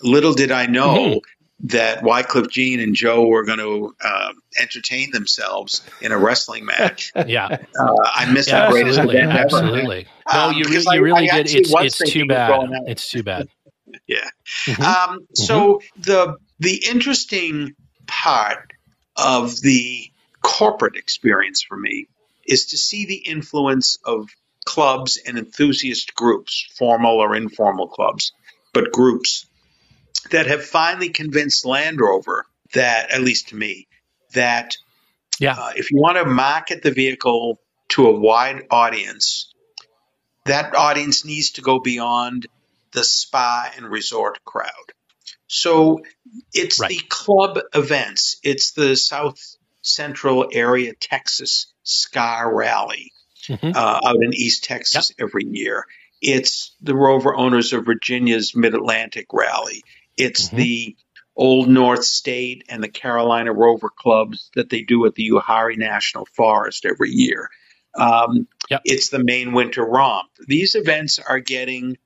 [0.01, 1.67] Little did I know mm-hmm.
[1.67, 7.11] that Wyclef Jean and Joe were going to uh, entertain themselves in a wrestling match.
[7.27, 9.31] yeah, uh, I missed yeah, the greatest event.
[9.31, 10.07] Absolutely.
[10.31, 11.57] No, um, you, really, you really I, I did.
[11.57, 12.69] It's, it's too bad.
[12.87, 13.49] It's too bad.
[14.07, 14.29] yeah.
[14.65, 14.81] Mm-hmm.
[15.11, 16.01] Um, so mm-hmm.
[16.01, 17.75] the the interesting
[18.07, 18.71] part
[19.17, 20.09] of the
[20.41, 22.07] corporate experience for me
[22.49, 24.29] is to see the influence of
[24.65, 28.31] clubs and enthusiast groups, formal or informal clubs,
[28.73, 29.45] but groups
[30.31, 33.87] that have finally convinced Land Rover that, at least to me,
[34.33, 34.75] that
[35.39, 35.55] yeah.
[35.57, 39.53] Uh, if you want to market the vehicle to a wide audience,
[40.45, 42.45] that audience needs to go beyond
[42.91, 44.69] the spa and resort crowd.
[45.47, 46.01] So
[46.53, 46.89] it's right.
[46.89, 49.39] the club events, it's the South
[49.81, 53.11] Central Area Texas Ska Rally
[53.47, 53.71] mm-hmm.
[53.75, 55.27] uh, out in East Texas yep.
[55.27, 55.85] every year.
[56.21, 59.83] It's the Rover Owners of Virginia's Mid Atlantic Rally.
[60.17, 60.57] It's mm-hmm.
[60.57, 60.97] the
[61.35, 66.25] Old North State and the Carolina Rover clubs that they do at the Uwharrie National
[66.33, 67.49] Forest every year.
[67.95, 68.81] Um, yep.
[68.83, 70.29] It's the Maine winter romp.
[70.47, 71.97] These events are getting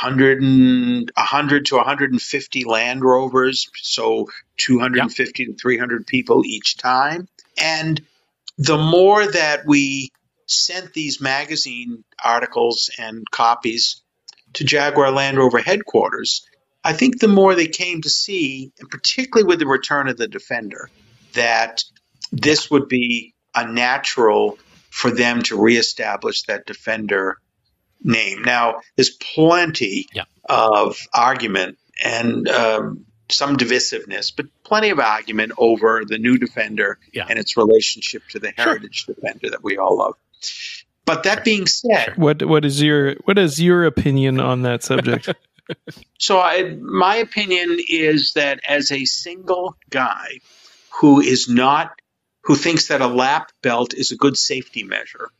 [0.00, 5.50] 100, and, 100 to 150 Land Rovers, so 250 yep.
[5.50, 7.28] to 300 people each time.
[7.58, 8.00] And
[8.58, 10.10] the more that we
[10.46, 14.02] sent these magazine articles and copies
[14.54, 16.46] to Jaguar Land Rover headquarters,
[16.82, 20.28] I think the more they came to see, and particularly with the return of the
[20.28, 20.88] Defender,
[21.32, 21.82] that
[22.32, 24.58] this would be a natural
[24.90, 27.38] for them to reestablish that Defender
[28.02, 28.42] name.
[28.42, 30.24] Now, there's plenty yeah.
[30.48, 37.26] of argument and um, some divisiveness, but plenty of argument over the new Defender yeah.
[37.28, 39.14] and its relationship to the Heritage sure.
[39.14, 40.14] Defender that we all love.
[41.04, 41.44] But that Sure.
[41.44, 42.14] being said, Sure.
[42.16, 45.32] What what is your what is your opinion on that subject?
[46.18, 50.40] So, I, my opinion is that as a single guy
[51.00, 52.00] who is not,
[52.42, 55.30] who thinks that a lap belt is a good safety measure,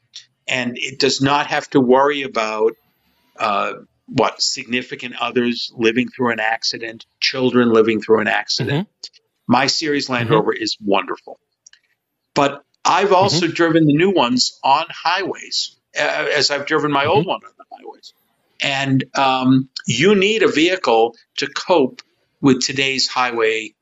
[0.48, 2.72] and it does not have to worry about
[3.38, 3.74] uh,
[4.06, 8.88] what significant others living through an accident, children living through an accident.
[9.48, 10.32] My series Land Mhm.
[10.32, 11.38] Rover is wonderful,
[12.34, 17.26] but I've also driven the new ones on highways, uh, as I've driven my old
[17.26, 18.12] one on the highways.
[18.60, 22.02] And um, you need a vehicle to cope
[22.40, 23.74] with today's highway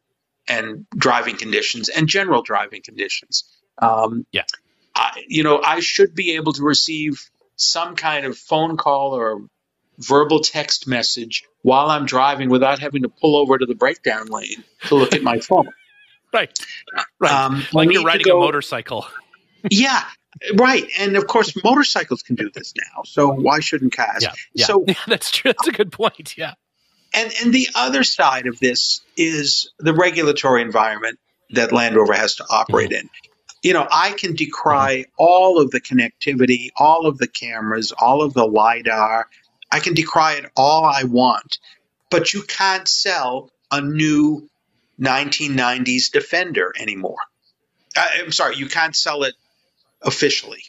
[0.49, 3.45] and driving conditions and general driving conditions.
[3.79, 4.45] Um, Yeah.
[4.95, 9.47] I, you know, I should be able to receive some kind of phone call or
[9.99, 14.65] verbal text message while I'm driving without having to pull over to the breakdown lane
[14.87, 15.69] to look at my phone.
[16.33, 16.51] Right.
[17.21, 17.33] Right.
[17.33, 19.07] Um, like you're riding go- a motorcycle.
[19.71, 20.03] Yeah,
[20.57, 20.85] right.
[20.99, 23.03] And of course, motorcycles can do this now.
[23.05, 24.23] So why shouldn't cars?
[24.25, 24.33] Yeah.
[24.53, 24.67] Yeah.
[24.67, 25.53] So yeah, that's true.
[25.53, 26.37] That's a good point.
[26.37, 26.55] Yeah.
[27.15, 31.21] And and the other side of this is the regulatory environment
[31.51, 33.09] that Land Rover has to operate in.
[33.63, 38.35] You know, I can decry all of the connectivity, all of the cameras, all of
[38.35, 39.29] the lidar.
[39.75, 41.59] I can decry it all I want,
[42.11, 44.49] but you can't sell a new
[45.01, 47.17] 1990s Defender anymore.
[47.97, 49.35] I, I'm sorry, you can't sell it
[50.03, 50.63] officially.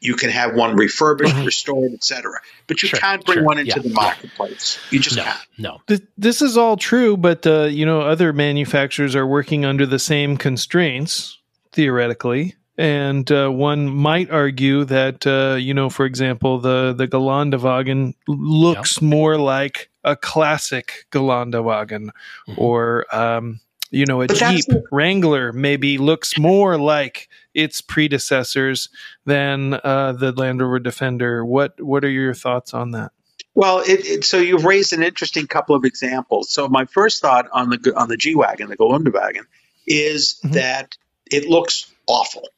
[0.00, 1.46] You can have one refurbished, Mhm.
[1.46, 2.40] restored, etc.
[2.68, 3.82] But you Sure, can't bring sure, one into yeah.
[3.82, 4.78] the marketplace.
[4.90, 5.24] You just No.
[5.24, 5.40] can't.
[5.58, 5.80] No.
[5.88, 9.98] Th- this is all true, but uh, you know, other manufacturers are working under the
[9.98, 11.38] same constraints
[11.72, 18.14] theoretically, and uh, one might argue that uh, you know, for example, the the Geländewagen
[18.28, 22.10] looks more like a classic Geländewagen,
[22.48, 22.56] Mhm.
[22.56, 23.60] or um,
[23.90, 28.88] you know, a But that's Jeep Wrangler maybe looks more like its predecessors
[29.24, 31.44] than uh, the Land Rover Defender.
[31.44, 33.12] What what are your thoughts on that?
[33.54, 36.48] Well, it, it, so you've raised an interesting couple of examples.
[36.50, 39.46] So my first thought on the on the G wagon, the Geländewagen,
[39.86, 40.52] is Mhm.
[40.52, 40.96] that
[41.30, 42.48] it looks awful.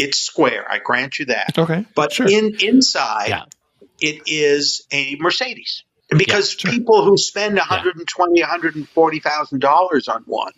[0.00, 0.70] It's square.
[0.70, 1.58] I grant you that.
[1.58, 2.28] Okay, But sure.
[2.28, 3.44] in inside, Yeah.
[4.00, 5.84] it is a Mercedes.
[6.16, 6.70] Because sure.
[6.72, 10.52] people who spend 120, 140,000 dollars on one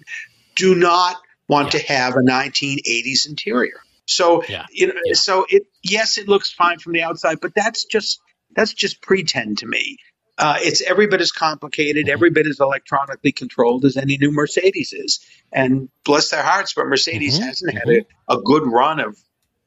[0.55, 1.16] do not
[1.49, 1.80] want Yeah.
[1.80, 3.80] to have a 1980s interior.
[4.07, 4.66] So Yeah.
[4.70, 5.12] you know, Yeah.
[5.14, 8.20] so it yes, it looks fine from the outside, but that's just
[8.55, 9.97] that's just pretend to me.
[10.38, 12.12] Uh, it's every bit as complicated, Mm-hmm.
[12.12, 15.20] every bit as electronically controlled as any new Mercedes is.
[15.53, 17.43] And bless their hearts, but Mercedes Mhm.
[17.45, 19.16] hasn't had a, a good run of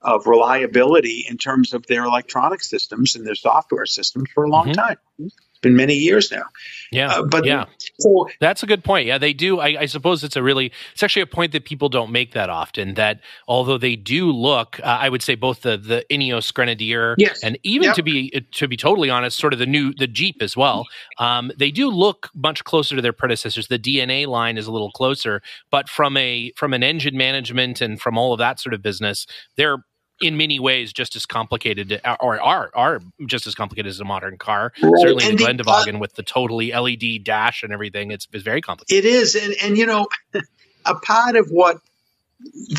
[0.05, 4.67] of reliability in terms of their electronic systems and their software systems for a long
[4.69, 4.75] Mhm.
[4.75, 4.97] time.
[5.19, 6.43] It's been many years now.
[6.91, 7.07] Yeah.
[7.09, 7.65] Uh, but yeah.
[7.99, 9.07] so That's a good point.
[9.07, 9.59] Yeah, they do.
[9.59, 12.49] I, I suppose it's a really, it's actually a point that people don't make that
[12.49, 12.95] often.
[12.95, 17.41] That although they do look, uh, I would say both the the Ineos Grenadier Yes.
[17.41, 17.95] and even Yep.
[17.95, 20.85] to be to be totally honest, sort of the new the Jeep as well.
[21.17, 23.67] Um, they do look much closer to their predecessors.
[23.69, 25.41] The DNA line is a little closer,
[25.71, 29.25] but from a from an engine management and from all of that sort of business,
[29.55, 29.77] they're
[30.21, 34.37] in many ways just as complicated or are are just as complicated as a modern
[34.37, 34.71] car.
[34.79, 38.61] Certainly And the the- Geländewagen with the totally LED dash and everything, it's, it's very
[38.61, 39.05] complicated.
[39.05, 40.07] It is, and and you know,
[40.85, 41.77] a part of what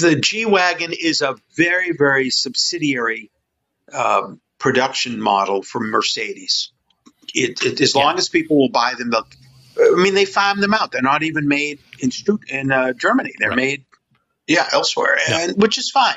[0.01, 3.31] the G wagon is a very very subsidiary
[3.93, 6.71] um, production model for Mercedes.
[7.35, 9.27] It, it as long as people will buy them, they'll.
[9.79, 10.91] I mean, they farm them out.
[10.91, 12.11] They're not even made in
[12.49, 13.35] in uh, Germany.
[13.39, 13.57] They're Right.
[13.57, 13.85] made,
[14.47, 15.41] yeah, elsewhere, Yeah.
[15.51, 16.15] and which is fine.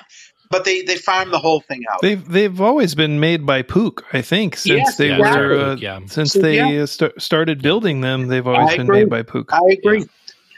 [0.50, 2.02] But they they farm the whole thing out.
[2.02, 5.76] They've they've always been made by Puch, I think, since Yes, they yeah, were uh.
[5.76, 6.00] Yeah.
[6.08, 6.84] since So, they yeah.
[6.84, 8.28] uh, st- started building them.
[8.28, 9.00] They've always I been agree.
[9.02, 9.46] made by Puch.
[9.52, 10.06] I agree.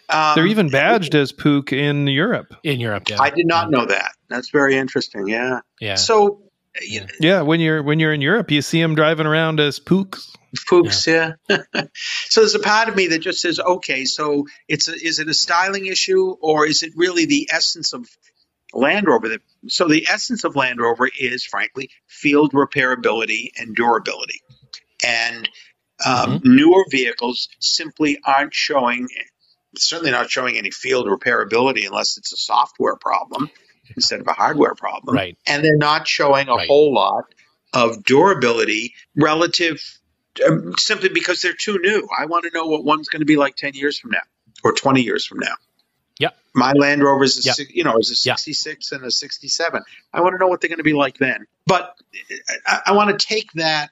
[0.09, 2.53] Um, They're even badged as Puch in Europe.
[2.63, 3.09] in Europe.
[3.09, 4.11] Yeah, I did not know that.
[4.29, 5.27] That's very interesting.
[5.27, 5.59] Yeah.
[5.79, 6.43] Yeah, So,
[6.81, 7.05] Yeah.
[7.19, 10.29] Yeah, when you're when you're in Europe, you see them driving around as Puchs.
[10.69, 11.33] Puchs, yeah.
[12.29, 15.29] so there's a part of me that just says, okay, so it's a, is it
[15.29, 18.05] a styling issue or is it really the essence of
[18.73, 19.29] Land Rover?
[19.29, 24.41] That so the essence of Land Rover is, frankly, field repairability and durability,
[25.03, 25.49] and
[26.05, 29.07] um, newer vehicles simply aren't showing,
[29.77, 33.49] certainly not showing any field repairability unless it's a software problem
[33.95, 35.37] instead of a hardware problem right.
[35.47, 36.67] and they're not showing a Right.
[36.67, 37.25] whole lot
[37.73, 39.81] of durability relative
[40.47, 42.07] um, simply because they're too new.
[42.17, 44.21] I want to know what one's going to be like 10 years from now
[44.63, 45.55] or 20 years from now.
[46.53, 48.35] My Land Rover is a, you know, is a Yeah.
[48.35, 49.81] 66 and a 67.
[50.13, 51.45] I want to know what they're going to be like then.
[51.65, 51.97] But
[52.67, 53.91] I, I want to take that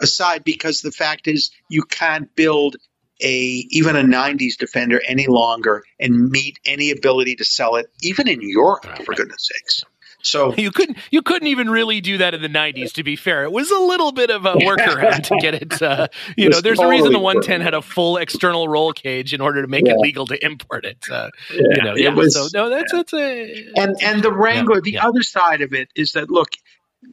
[0.00, 2.76] aside because the fact is you can't build
[3.22, 3.34] a
[3.70, 8.40] even a 90s defender any longer and meet any ability to sell it even in
[8.40, 9.84] Europe Right, for goodness sakes
[10.22, 12.92] So you couldn't you couldn't even really do that in the '90s.
[12.94, 15.82] To be fair, it was a little bit of a workaround to get it.
[15.82, 19.34] Uh, you know, there's totally a reason the 110 had a full external roll cage
[19.34, 19.92] in order to make yeah.
[19.92, 21.04] it legal to import it.
[21.10, 22.14] Uh, yeah, you know, yeah.
[22.14, 24.80] Was, so no, that's that's a and and the Wrangler.
[24.80, 26.50] the other side of it is that look,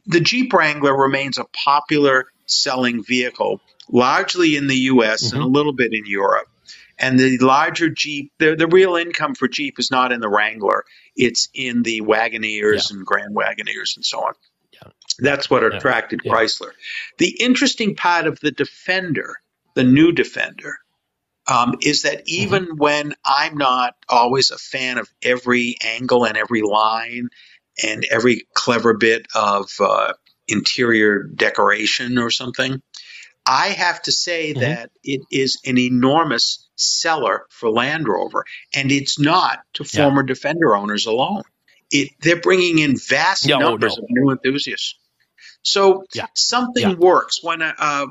[0.06, 5.26] the Jeep Wrangler remains a popular selling vehicle, largely in the U.S.
[5.26, 5.36] Mm-hmm.
[5.36, 6.46] and a little bit in Europe.
[7.00, 10.84] And the larger Jeep, the, the real income for Jeep is not in the Wrangler,
[11.16, 12.96] it's in the Wagoneers yeah.
[12.96, 14.34] and Grand Wagoneers and so on.
[14.72, 14.90] Yeah.
[15.18, 16.32] That's what attracted yeah.
[16.32, 16.70] Chrysler.
[17.18, 19.36] The interesting part of the Defender,
[19.74, 20.76] the new Defender,
[21.50, 22.42] um, is that mm-hmm.
[22.42, 22.76] even mm-hmm.
[22.76, 27.30] when I'm not always a fan of every angle and every line
[27.82, 30.12] and every clever bit of uh,
[30.48, 32.82] interior decoration or something,
[33.46, 34.60] I have to say mm-hmm.
[34.60, 40.02] that it is an enormous seller for Land Rover, and it's not to yeah.
[40.02, 41.42] former Defender owners alone.
[41.90, 44.04] It, they're bringing in vast yeah, numbers oh, no.
[44.04, 44.94] of new enthusiasts.
[45.62, 46.26] So yeah.
[46.34, 48.06] something works when I, uh,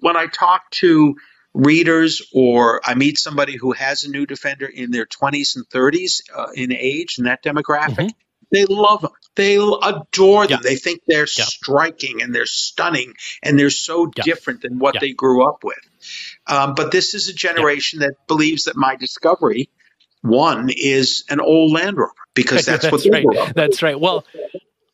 [0.00, 1.16] when I talk to
[1.56, 6.20] readers or I meet somebody who has a new Defender in their 20s and 30s
[6.34, 7.96] uh, in age in that demographic.
[7.96, 8.18] Mm-hmm.
[8.52, 9.10] They love them.
[9.34, 10.60] They adore them.
[10.62, 10.68] Yeah.
[10.68, 11.44] They think they're yeah.
[11.44, 14.22] striking and they're stunning and they're so yeah.
[14.22, 15.78] different than what they grew up with.
[16.46, 19.68] Um, but this is a generation that believes that my discovery
[20.22, 23.54] one is an old Land Rover because that's, that's what right.
[23.54, 23.98] That's right.
[23.98, 24.24] Well,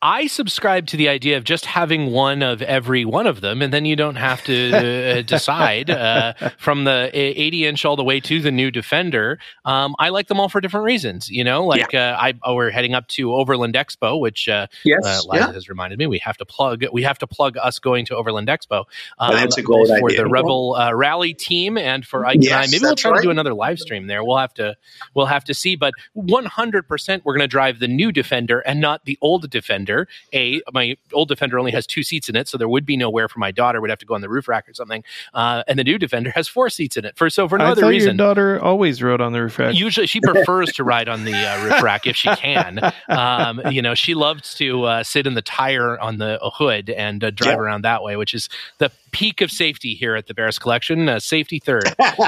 [0.03, 3.71] I subscribe to the idea of just having one of every one of them, and
[3.71, 8.19] then you don't have to uh, decide uh, from the 80 inch all the way
[8.19, 9.39] to the new Defender.
[9.63, 11.29] Um, I like them all for different reasons.
[11.29, 12.15] You know, like yeah.
[12.15, 15.53] uh, I oh, we're heading up to Overland Expo, which uh, yes, uh, yeah.
[15.53, 18.49] has reminded me we have to plug we have to plug us going to Overland
[18.49, 18.83] Expo.
[19.19, 20.23] Um, that's a gold for idea.
[20.23, 22.67] the Rebelle uh, Rally team and for Ike yes, and I.
[22.69, 23.17] Maybe we'll try right.
[23.17, 24.21] to do another live stream there.
[24.21, 24.75] We'll have to
[25.13, 28.81] we'll have to see, but 100 percent we're going to drive the new Defender and
[28.81, 30.07] not the old Defender Defender.
[30.33, 33.27] A, my old Defender only has two seats in it, so there would be nowhere
[33.27, 33.81] for my daughter.
[33.81, 35.03] Would have to go on the roof rack or something.
[35.33, 37.17] Uh, and the new Defender has four seats in it.
[37.17, 39.75] For so for no I other reason, your daughter always rode on the roof rack.
[39.75, 42.79] Usually, she prefers to ride on the uh, roof rack if she can.
[43.09, 47.23] Um, you know, she loves to uh, sit in the tire on the hood and
[47.23, 47.59] uh, drive yeah.
[47.59, 51.07] around that way, which is the peak of safety here at the Bears Collection.
[51.07, 51.83] Uh, safety third.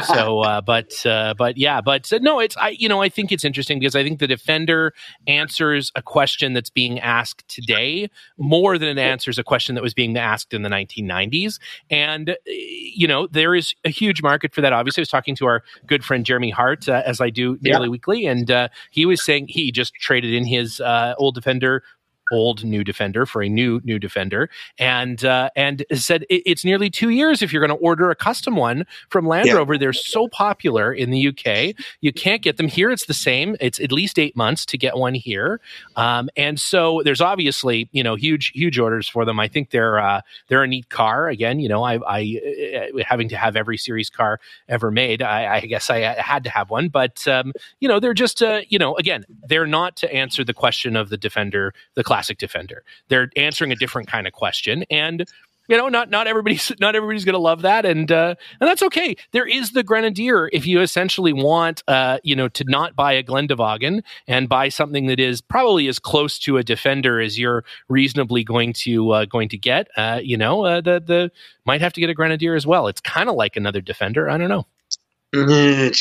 [0.06, 3.32] so, uh, but uh, but yeah, but uh, no, it's I you know I think
[3.32, 4.94] it's interesting because I think the defender
[5.28, 9.94] answers a question that's being asked today more than it answers a question that was
[9.94, 11.60] being asked in the 1990s.
[11.90, 14.74] And uh, you know there is a huge market for that.
[14.74, 17.86] Obviously, I was talking to our good friend Jeremy Hart uh, as I do nearly
[17.86, 17.92] yeah.
[17.92, 20.82] weekly, and he was saying he just traded in his
[21.18, 21.84] old defender
[22.32, 24.50] old new defender for a new new defender.
[24.80, 28.16] And uh, and said it, it's nearly two years if you're going to order a
[28.16, 29.54] custom one from land yeah.
[29.54, 29.78] rover.
[29.78, 32.90] They're so popular in the uk you can't get them here.
[32.90, 33.56] It's the same.
[33.60, 35.60] It's at least eight months to get one here.
[35.96, 39.40] Um, and so there's obviously you know huge huge orders for them.
[39.40, 41.30] I think they're uh, they're a neat car.
[41.30, 42.40] Again you know i, I
[42.96, 46.50] uh, having to have every series car ever made i, I guess i had to
[46.50, 46.90] have one.
[46.90, 50.54] But um, you know they're just uh, you know again they're not to answer the
[50.54, 52.84] question of the defender the classic defender.
[53.10, 55.26] They're answering a different kind of question, and
[55.68, 58.84] you know, not not everybody's not everybody's going to love that, and uh, and that's
[58.84, 59.16] okay.
[59.32, 63.24] There is the Grenadier if you essentially want, uh, you know, to not buy a
[63.24, 68.44] Geländewagen and buy something that is probably as close to a Defender as you're reasonably
[68.44, 69.88] going to uh, going to get.
[69.98, 71.32] Uh, you know, uh, the the
[71.66, 72.88] might have to get a Grenadier as well.
[72.88, 74.30] It's kind of like another Defender.
[74.30, 74.68] I don't know.
[75.34, 75.92] Mm-hmm.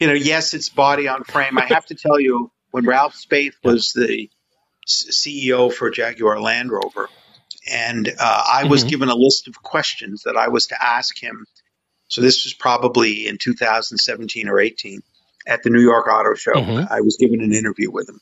[0.00, 1.56] You know, yes, it's body on frame.
[1.56, 4.28] I have to tell you, when Ralph Spaeth was the
[4.86, 7.08] CEO for Jaguar Land Rover,
[7.70, 8.90] and uh, I was mm-hmm.
[8.90, 11.46] given a list of questions that I was to ask him.
[12.08, 15.02] So this was probably in 2017 or 18
[15.46, 16.52] at the New York Auto Show.
[16.52, 16.92] Mm-hmm.
[16.92, 18.20] I was given an interview with him,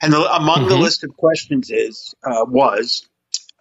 [0.00, 0.68] and the, among mm-hmm.
[0.68, 3.06] the list of questions is uh, was.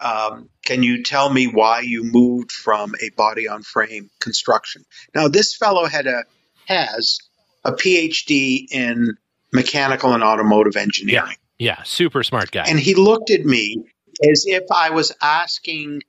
[0.04, 4.84] Um, can you tell me why you moved from a body on frame construction?
[5.14, 6.24] Now, this fellow had a
[6.66, 7.20] has
[7.64, 9.16] a PhD in
[9.54, 11.30] mechanical and automotive engineering.
[11.30, 11.36] Yeah,
[11.84, 12.66] super smart guy.
[12.68, 13.86] And he looked at me
[14.30, 16.02] as if I was asking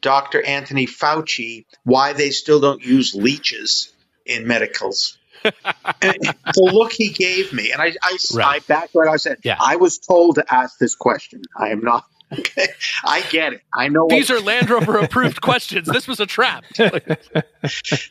[0.00, 0.44] Dr.
[0.44, 3.92] Anthony Fauci why they still don't use leeches
[4.26, 5.18] in medicals.
[5.42, 8.46] the look he gave me, and I, I, right.
[8.46, 9.10] I backed right.
[9.10, 9.56] I said, yeah.
[9.60, 11.42] I was told to ask this question.
[11.56, 12.04] I am not.
[12.32, 12.66] Okay,
[13.04, 13.60] I get it.
[13.72, 15.86] I know these what, are Land Rover approved questions.
[15.86, 16.64] This was a trap.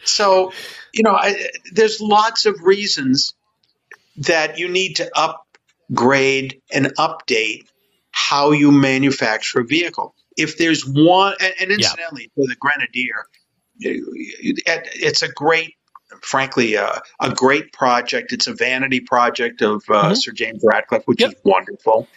[0.06, 0.54] so,
[0.94, 3.34] you know, I, there's lots of reasons
[4.18, 5.46] that you need to up
[5.94, 7.68] grade, and update
[8.12, 10.16] how you manufacture a vehicle.
[10.38, 12.44] If there's one, and, and incidentally, yeah.
[12.44, 13.26] for the Grenadier,
[13.80, 15.76] it's a great,
[16.22, 18.34] frankly, uh, a great project.
[18.34, 20.14] It's a vanity project of uh, mm-hmm.
[20.14, 21.32] Sir James Ratcliffe, which yep.
[21.32, 22.08] is wonderful.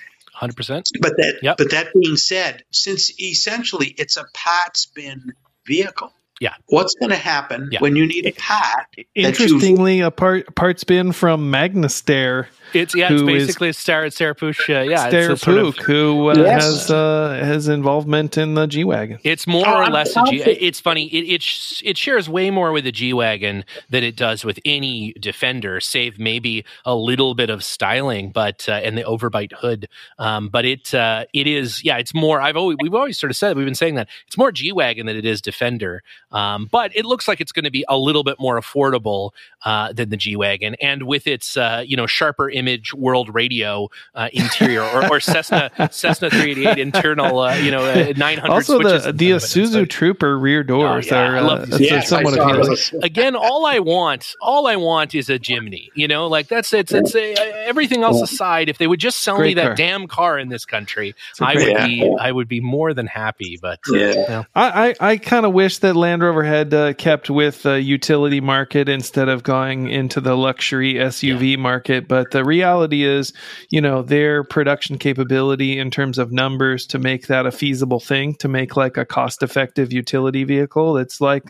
[0.41, 0.91] 100%.
[1.01, 1.57] But that yep.
[1.57, 5.33] but that being said, since essentially it's a pot spin
[5.67, 6.53] vehicle, yeah.
[6.67, 7.81] What's going to happen yeah.
[7.81, 8.87] when you need a pot?
[9.15, 12.47] Interestingly, a part part spin from Magna Steyr
[12.77, 14.69] it's yeah, it's basically a Star Steyr-Puch.
[14.69, 16.65] Uh, yeah, Steyr-Puch, sort of, who uh, yes.
[16.65, 19.19] has uh, has involvement in the G wagon.
[19.25, 20.43] It's more oh, or less a G.
[20.43, 21.07] It's funny.
[21.07, 24.59] It it, sh- it shares way more with the G wagon than it does with
[24.65, 29.89] any Defender, save maybe a little bit of styling, but uh, and the overbite hood.
[30.19, 32.41] Um, but it uh, it is yeah, it's more.
[32.41, 35.07] I've always we've always sort of said we've been saying that it's more G wagon
[35.07, 36.03] than it is Defender.
[36.33, 39.31] Um, but it looks like it's going to be a little bit more affordable
[39.65, 44.29] uh, than the G wagon, and with its you know sharper image world radio uh,
[44.33, 49.31] interior or, or, Cessna Cessna 388 internal, uh, you know, uh, 900 also the the
[49.31, 52.77] Isuzu Trooper rear doors oh, yeah, are, I love uh, yeah, somewhat appealing.
[53.03, 55.91] Again, all I want, all I want is a Jimny.
[55.95, 57.35] You know, like that's it's it's a,
[57.67, 58.69] everything else aside.
[58.69, 59.75] If they would just sell Great me that car.
[59.75, 61.87] damn car in this country, I would yeah.
[61.87, 63.59] be I would be more than happy.
[63.61, 64.47] But uh, yeah, you know.
[64.55, 68.41] I I, I kind of wish that Land Rover had uh, kept with the utility
[68.41, 72.09] market instead of going into the luxury SUV market.
[72.09, 73.33] But the reality is,
[73.71, 78.35] you know, their production capability in terms of numbers to make that a feasible thing,
[78.37, 80.97] to make like a cost effective utility vehicle.
[80.97, 81.45] It's like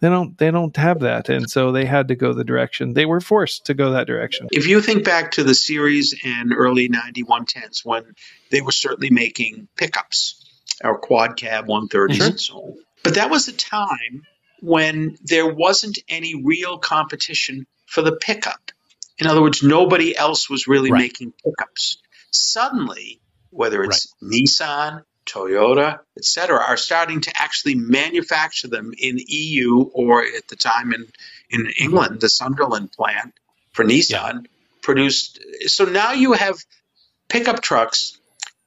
[0.00, 1.28] they don't they don't have that.
[1.28, 2.94] And so they had to go the direction.
[2.94, 4.48] They were forced to go that direction.
[4.52, 8.04] If you think back to the series and early 9110s when
[8.50, 10.44] they were certainly making pickups
[10.82, 12.22] or quad cab 130s mm-hmm.
[12.22, 12.78] and so on.
[13.02, 14.22] But that was a time
[14.60, 18.72] when there wasn't any real competition for the pickup.
[19.18, 20.98] In other words, nobody else was really right.
[20.98, 21.98] making pickups.
[22.30, 24.32] Suddenly, whether it's right.
[24.32, 30.92] Nissan, Toyota, etc., are starting to actually manufacture them in EU or at the time
[30.92, 31.06] in
[31.50, 33.34] in England, the Sunderland plant
[33.72, 34.32] for Nissan yeah.
[34.82, 35.40] produced.
[35.66, 36.56] So now you have
[37.28, 38.18] pickup trucks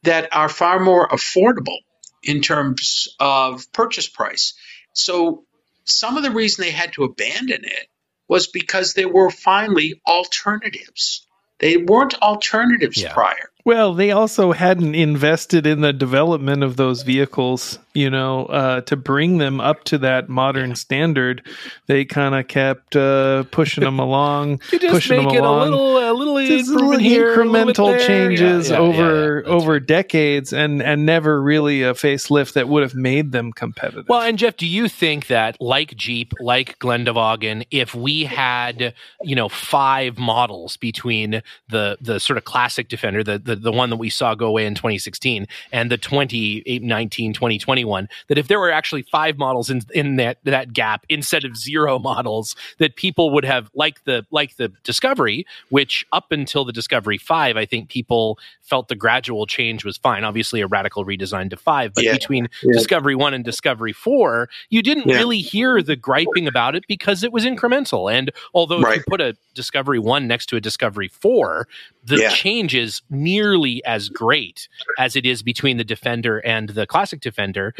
[0.03, 1.79] that are far more affordable
[2.23, 4.53] in terms of purchase price.
[4.93, 5.43] So
[5.83, 7.87] some of the reason they had to abandon it
[8.27, 11.25] was because there were finally alternatives.
[11.59, 13.13] They weren't alternatives yeah.
[13.13, 13.51] prior.
[13.67, 18.95] Well, they also hadn't invested in the development of those vehicles, you know, uh, to
[18.95, 21.45] bring them up to that modern standard.
[21.87, 25.67] They kind of kept uh, pushing them along, pushing them along.
[25.67, 29.85] A little, a little, little here, incremental a changes yeah, yeah, over over right.
[29.85, 34.07] decades, and and never really a facelift that would have made them competitive.
[34.07, 38.93] Well, and Jeff, do you think that, like Jeep, like Geländewagen, if we had,
[39.23, 43.89] you know, five models between the the sort of classic Defender, the the the one
[43.89, 48.71] that we saw go away in 2016 and the 2019 2021 that if there were
[48.71, 53.45] actually five models in in that that gap instead of zero models that people would
[53.45, 58.39] have like the like the discovery which up until the discovery 5 I think people
[58.61, 62.13] felt the gradual change was fine obviously a radical redesign to 5 but yeah.
[62.13, 62.73] between yeah.
[62.73, 65.15] discovery 1 and discovery 4 you didn't yeah.
[65.15, 68.91] really hear the griping about it because it was incremental and although right.
[68.91, 71.67] if you put a discovery 1 next to a discovery 4
[72.07, 73.01] the change is
[73.47, 74.67] nearly as great
[74.97, 77.73] as it is between the Defender and the classic Defender.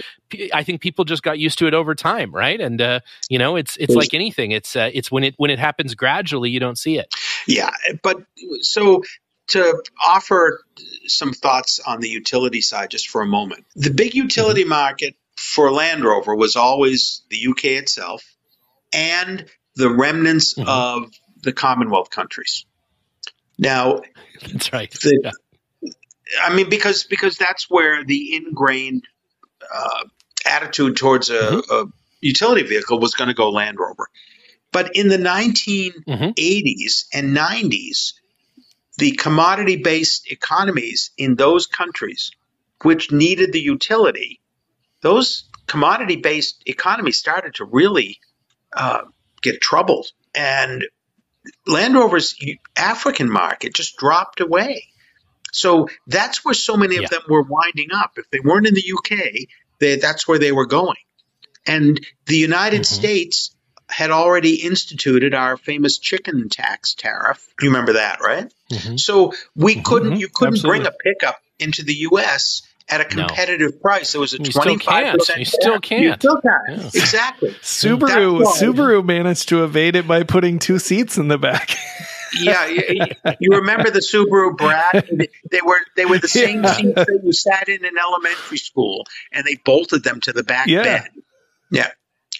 [0.54, 2.60] I think people just got used to it over time, right?
[2.60, 3.00] And uh,
[3.30, 4.52] you know, it's it's like anything.
[4.52, 7.14] It's uh, it's when it when it happens gradually, you don't see it.
[7.48, 8.24] Yeah, but
[8.62, 9.04] so
[9.48, 10.62] to offer
[11.06, 13.66] some thoughts on the utility side just for a moment.
[13.76, 14.70] The big utility mm-hmm.
[14.70, 18.24] market for Land Rover was always the UK itself
[18.92, 19.46] and
[19.76, 20.68] the remnants mm-hmm.
[20.68, 21.12] of
[21.44, 22.66] the Commonwealth countries.
[23.58, 24.02] Now,
[24.42, 24.92] that's right.
[24.92, 25.32] The, yeah.
[26.44, 29.04] I mean, because because that's where the ingrained
[29.74, 30.04] uh,
[30.46, 31.74] attitude towards a, mm-hmm.
[31.74, 31.86] a,
[32.22, 34.10] utility vehicle was going to go Land Rover.
[34.72, 37.18] But in the 1980s mm-hmm.
[37.18, 38.14] and 90s,
[38.98, 42.32] the commodity based economies in those countries,
[42.82, 44.42] which needed the utility,
[45.02, 48.20] those commodity based economies started to really
[48.76, 49.04] uh,
[49.42, 50.08] get troubled.
[50.34, 50.86] And
[51.66, 52.36] Land Rover's
[52.76, 54.84] African market just dropped away.
[55.52, 57.08] So that's where so many of yeah.
[57.10, 58.14] them were winding up.
[58.18, 59.48] If they weren't in the UK,
[59.80, 60.98] they, that's where they were going.
[61.66, 62.96] And the United mm-hmm.
[62.96, 63.56] States
[63.90, 67.48] had already instituted our famous chicken tax tariff.
[67.62, 68.52] You remember that, right?
[68.72, 68.98] Mm-hmm.
[68.98, 69.84] So we mm-hmm.
[69.84, 70.80] couldn't, you couldn't Absolutely.
[70.80, 73.80] bring a pickup into the U.S at a competitive no.
[73.80, 74.16] price.
[74.16, 75.40] It was a twenty five percent.
[75.40, 76.04] You still can't.
[76.04, 76.82] You still can't.
[76.82, 77.02] Yeah.
[77.02, 77.50] Exactly.
[77.62, 81.76] Subaru Subaru managed to evade it by putting two seats in the back.
[82.34, 83.06] yeah, you,
[83.40, 85.10] you, remember the Subaru Brat?
[85.52, 86.74] They were they were the same yeah.
[86.74, 90.68] seats that you sat in in elementary school, and they bolted them to the back
[90.68, 90.84] yeah.
[90.84, 91.10] bed.
[91.72, 91.92] Yeah,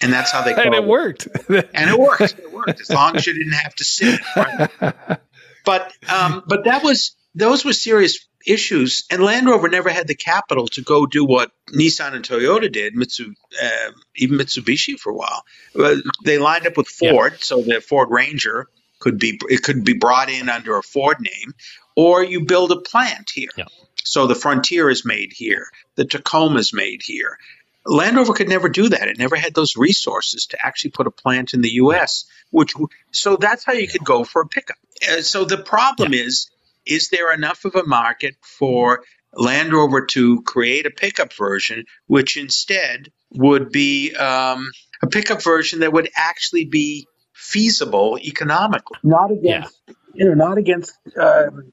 [0.02, 0.52] and that's how they.
[0.52, 1.26] And it, it worked.
[1.48, 2.38] and it worked.
[2.38, 4.20] It worked as long as you didn't have to sit.
[4.36, 5.18] Right?
[5.64, 10.14] But um, but that was those were serious issues, and Land Rover never had the
[10.14, 15.14] capital to go do what Nissan and Toyota did, Mitsu, uh, even Mitsubishi for a
[15.14, 15.44] while.
[15.78, 17.38] Uh, they lined up with Ford, yeah.
[17.40, 18.68] so the Ford Ranger
[18.98, 21.54] could be it could be brought in under a Ford name,
[21.96, 23.50] or you build a plant here.
[23.56, 23.66] Yeah.
[24.04, 27.38] So the Frontier is made here, the Tacoma is made here.
[27.84, 29.08] Land Rover could never do that.
[29.08, 32.24] It never had those resources to actually put a plant in the U.S.
[32.50, 32.74] Which
[33.12, 34.76] so that's how you could go for a pickup.
[35.08, 36.24] Uh, so the problem yeah.
[36.24, 36.50] is
[36.86, 42.36] is there enough of a market for Land Rover to create a pickup version, which
[42.36, 44.70] instead would be um,
[45.02, 47.06] a pickup version that would actually be
[47.38, 49.94] feasible economically, not against yeah.
[50.12, 51.72] you know, not against um,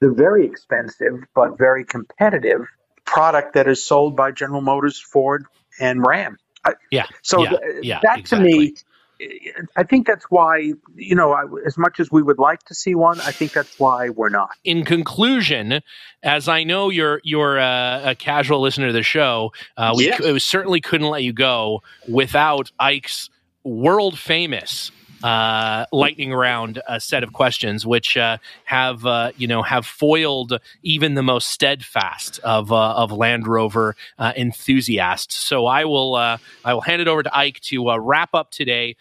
[0.00, 2.66] the very expensive but very competitive
[3.06, 5.46] product that is sold by General Motors, Ford,
[5.80, 6.36] and Ram.
[6.90, 7.06] Yeah.
[7.22, 8.52] So yeah, th- yeah, that exactly.
[8.52, 8.74] to me
[9.76, 13.20] I think that's why, you know, as much as we would like to see one,
[13.20, 14.50] I think that's why we're not.
[14.64, 15.80] In conclusion,
[16.22, 20.38] as I know you're you're a, a casual listener to the show, uh, we, we
[20.38, 23.30] certainly couldn't let you go without Ike's
[23.64, 24.90] world famous
[25.22, 30.58] uh, lightning round uh, set of questions, which uh, have uh, you know have foiled
[30.82, 35.36] even the most steadfast of uh, of Land Rover uh, enthusiasts.
[35.36, 38.96] So I will I will hand it over to Ike to wrap up today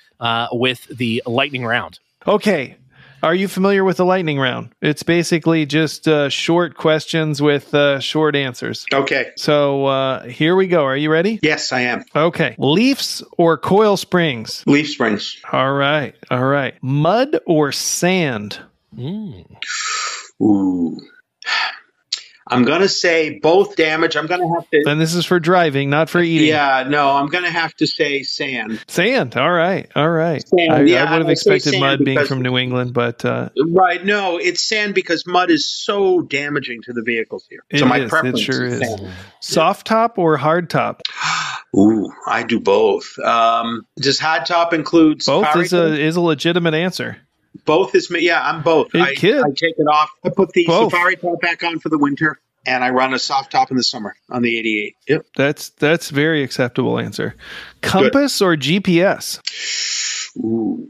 [0.52, 2.00] with the lightning round.
[2.28, 2.76] Okay,
[3.24, 4.74] are you familiar with the lightning round?
[4.82, 8.86] It's basically just uh, short questions with uh, short answers.
[8.94, 9.32] Okay.
[9.36, 10.84] So uh, here we go.
[10.84, 11.40] Are you ready?
[11.42, 12.04] Yes, I am.
[12.16, 12.56] Okay.
[12.58, 14.64] Leafs or coil springs?
[14.68, 15.38] Leaf springs.
[15.52, 16.16] All right.
[16.30, 16.76] All right.
[16.82, 18.60] Mud or sand?
[18.96, 19.46] Mm.
[20.42, 20.98] Ooh.
[22.52, 24.16] I'm going to say both damage.
[24.16, 24.84] I'm going to have to.
[24.86, 26.50] And this is for driving, not for eating.
[26.50, 28.84] Yeah, no, I'm going to have to say sand.
[28.88, 29.38] Sand.
[29.38, 29.90] All right.
[29.96, 30.46] All right.
[30.48, 33.24] Sand, I, yeah, I would have expected mud being from New England, but.
[33.24, 34.04] Uh, right.
[34.04, 37.64] No, it's sand because mud is so damaging to the vehicles here.
[37.76, 38.82] So my is, preference it sure is.
[38.82, 38.88] is.
[38.88, 39.14] Sand.
[39.40, 41.02] Soft top or hard top?
[41.76, 43.18] Ooh, I do both.
[43.20, 45.56] Um, does hard top include both?
[45.56, 47.18] Is a is a legitimate answer.
[47.66, 48.22] Both is me.
[48.22, 48.94] Yeah, I'm both.
[48.96, 49.40] It I, kid.
[49.40, 50.10] I take it off.
[50.24, 50.92] I put the Both.
[50.92, 53.84] safari top back on for the winter, and I run a soft top in the
[53.84, 54.96] summer on the 88.
[55.08, 55.26] Yep.
[55.36, 57.36] That's that's very acceptable answer.
[57.82, 59.40] Compass or GPS?
[60.38, 60.88] Ooh.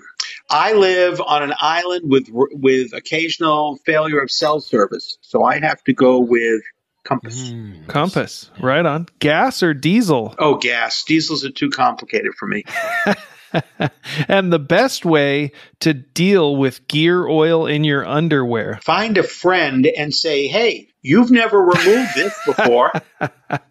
[0.49, 5.82] I live on an island with with occasional failure of cell service, so I have
[5.86, 6.62] to go with
[7.03, 7.51] compass.
[7.51, 7.88] Mm.
[7.88, 8.51] Compass.
[8.59, 9.07] Right on.
[9.20, 10.36] Gas or diesel?
[10.38, 11.03] Oh, gas.
[11.03, 12.64] Diesels are too complicated for me.
[14.28, 18.80] and the best way to deal with gear oil in your underwear.
[18.84, 22.91] Find a friend and say, "Hey, you've never removed this before."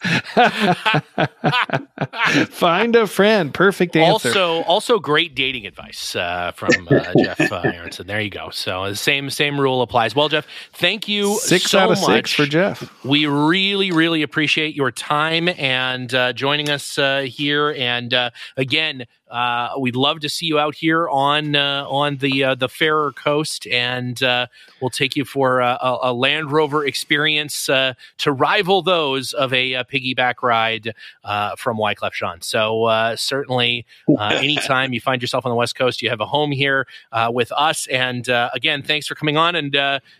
[2.50, 3.52] Find a friend.
[3.52, 4.28] Perfect answer.
[4.28, 8.06] Also, also great dating advice uh, from uh, Jeff uh, Aronson.
[8.06, 8.50] There you go.
[8.50, 10.14] So the same same rule applies.
[10.14, 12.06] Well, Jeff, thank you six so out of much.
[12.06, 13.04] six for Jeff.
[13.04, 17.74] We really, really appreciate your time and uh, joining us uh, here.
[17.76, 22.44] And uh, again, uh, we'd love to see you out here on uh, on the
[22.44, 24.46] uh, the fairer coast, and uh,
[24.80, 29.74] we'll take you for a, a Land Rover experience uh, to rival those of a,
[29.74, 32.40] a piggyback ride uh, from Wyclef Jean.
[32.40, 33.84] So certainly,
[34.18, 36.86] anytime you find yourself on the West Coast, you have a home here
[37.30, 37.86] with us.
[37.88, 39.76] And again, thanks for coming on, and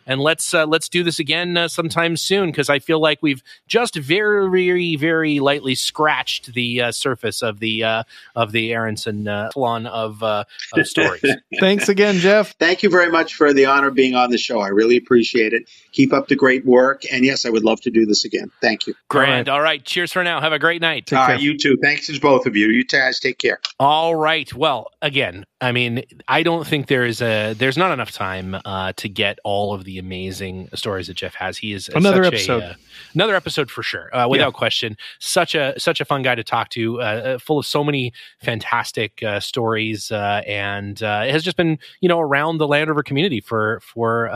[0.07, 4.49] and let's let's do this again sometime soon because I feel like we've just very,
[4.51, 8.05] very, very lightly scratched the surface of the
[8.35, 10.45] of the Aaron and uh, salon of, uh,
[10.75, 11.25] of stories.
[11.61, 12.55] Thanks again, Jeff.
[12.59, 14.61] Thank you very much for the honor of being on the show.
[14.61, 15.69] I really appreciate it.
[15.93, 17.03] Keep up the great work.
[17.13, 18.51] And yes, I would love to do this again.
[18.61, 18.95] Thank you.
[19.09, 19.49] Grand.
[19.49, 19.59] All right.
[19.59, 19.85] All right.
[19.85, 20.41] Cheers for now.
[20.41, 21.13] Have a great night.
[21.13, 21.41] All right.
[21.41, 21.77] You too.
[21.83, 22.69] Thanks to both of you.
[22.69, 23.61] You guys take care.
[23.79, 24.53] All right.
[24.55, 28.93] Well, again, I mean, I don't think there is a there's not enough time uh,
[28.97, 31.59] to get all of the amazing stories that Jeff has.
[31.59, 32.63] He is another such episode.
[32.63, 32.75] A, uh,
[33.15, 34.59] another episode for sure, uh, without yeah.
[34.59, 34.97] question.
[35.19, 38.88] Such a such a fun guy to talk to, uh, full of so many fantastic
[39.23, 43.41] uh, stories, uh, and it has just been you know around the Land Rover community
[43.41, 44.31] for for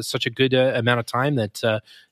[0.00, 1.62] such a good amount of time that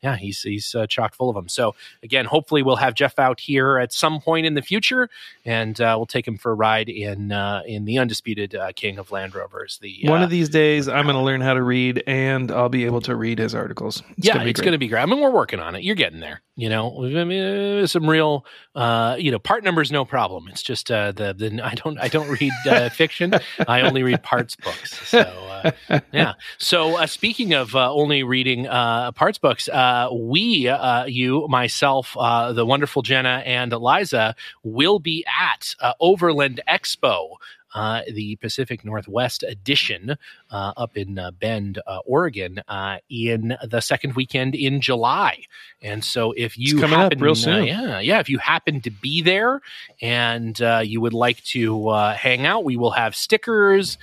[0.03, 1.49] yeah, he's he's chocked full of them.
[1.49, 5.09] So again, hopefully we'll have Jeff out here at some point in the future,
[5.45, 7.33] and we'll take him for a ride in
[7.67, 9.79] in the undisputed uh, king of Land Rovers.
[9.81, 12.69] The one uh, of these days, I'm going to learn how to read, and I'll
[12.69, 14.03] be able to read his articles.
[14.17, 15.03] It's yeah, gonna it's going to be great.
[15.03, 15.83] I mean, we're working on it.
[15.83, 16.43] You're getting there.
[16.57, 20.49] You know, I mean, some real, uh, you know, part numbers no problem.
[20.49, 23.35] It's just uh, the the I don't I don't read uh, fiction.
[23.67, 25.09] I only read parts books.
[25.09, 26.35] So uh, yeah.
[26.59, 32.17] So uh, speaking of uh, only reading uh, parts books, uh, we, uh, you, myself,
[32.19, 37.37] uh, the wonderful Jenna, and Eliza will be at uh, Overland Expo
[37.75, 40.17] uh, the Pacific Northwest edition
[40.51, 45.45] uh, up in uh, Bend, uh, Oregon, uh, in the second weekend in July.
[45.83, 47.65] And so, if you coming happen, up real uh, soon.
[47.65, 49.63] yeah, yeah, if you happen to be there
[50.03, 53.97] and uh, you would like to uh, hang out, we will have stickers,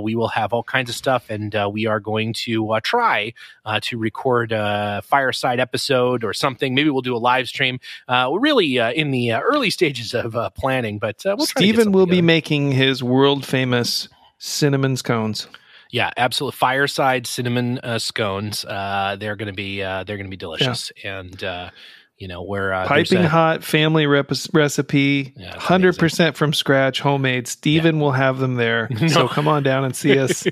[0.00, 3.32] we will have all kinds of stuff, and we are going to try
[3.82, 6.74] to record a fireside episode or something.
[6.74, 7.80] Maybe we'll do a live stream.
[8.08, 12.18] we're really in the early stages of planning, but we'll Stephen will together.
[12.18, 15.48] be making his world famous cinnamon scones.
[15.90, 16.56] Yeah, absolutely.
[16.56, 18.64] Fireside cinnamon uh, scones.
[18.64, 21.20] Uh, they're going to be uh, they're going to be delicious, yeah.
[21.20, 21.70] and uh,
[22.18, 27.46] you know we're uh, piping hot family rep- recipe, hundred yeah, percent from scratch, homemade.
[27.46, 28.02] Stephen yeah.
[28.02, 29.08] will have them there, no.
[29.08, 30.46] so come on down and see us.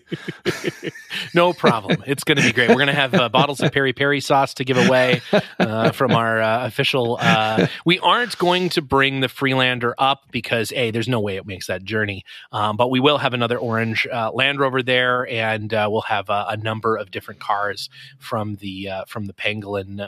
[1.34, 2.04] no problem.
[2.06, 2.68] It's going to be great.
[2.68, 5.22] We're going to have uh, bottles of peri peri sauce to give away
[5.58, 7.16] uh, from our uh, official.
[7.18, 11.46] Uh, we aren't going to bring the Freelander up because a there's no way it
[11.46, 15.72] makes that journey, um, but we will have another orange uh, Land Rover there, and
[15.72, 17.88] we'll have a number of different cars
[18.18, 20.06] from the from the Pangolin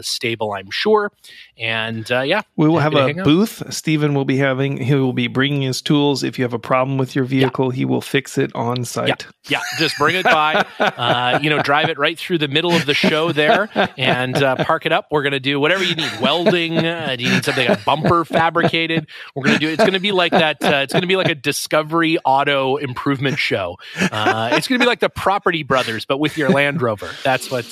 [0.00, 0.52] stable.
[0.52, 1.12] I'm sure sure.
[1.58, 3.62] And uh, yeah, we will have a booth.
[3.72, 4.76] Stephen will be having.
[4.76, 6.22] He will be bringing his tools.
[6.22, 7.78] If you have a problem with your vehicle, yeah.
[7.78, 9.26] he will fix it on site.
[9.48, 9.78] Yeah, yeah.
[9.78, 10.66] just bring it by.
[10.78, 14.64] uh, you know, drive it right through the middle of the show there, and uh,
[14.64, 15.06] park it up.
[15.10, 16.10] We're going to do whatever you need.
[16.20, 16.76] Welding.
[16.76, 19.06] Uh, do you need something a bumper fabricated?
[19.34, 19.68] We're going to do.
[19.68, 20.62] It's going to be like that.
[20.62, 23.78] Uh, it's going to be like a Discovery Auto Improvement show.
[23.98, 27.10] Uh, it's going to be like the Property Brothers, but with your Land Rover.
[27.24, 27.64] That's what.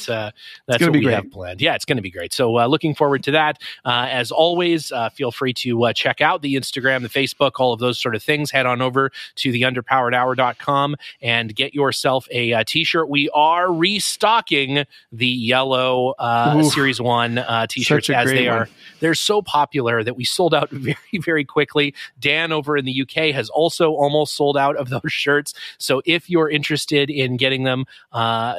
[0.66, 1.14] that's what we great.
[1.14, 1.60] have planned.
[1.60, 2.32] Yeah, it's going to be great.
[2.32, 3.60] So looking forward forward to that.
[3.84, 7.74] Uh, as always, uh, feel free to uh, check out the Instagram, the Facebook, all
[7.74, 8.50] of those sort of things.
[8.50, 13.10] Head on over to the underpoweredhour.com and get yourself a uh, t-shirt.
[13.10, 18.70] We are restocking the yellow uh, Series 1 uh, t-shirts as they are.
[19.00, 21.94] They're so popular that we sold out very, very quickly.
[22.18, 25.52] Dan over in the UK has also almost sold out of those shirts.
[25.76, 27.84] So if you're interested in getting them,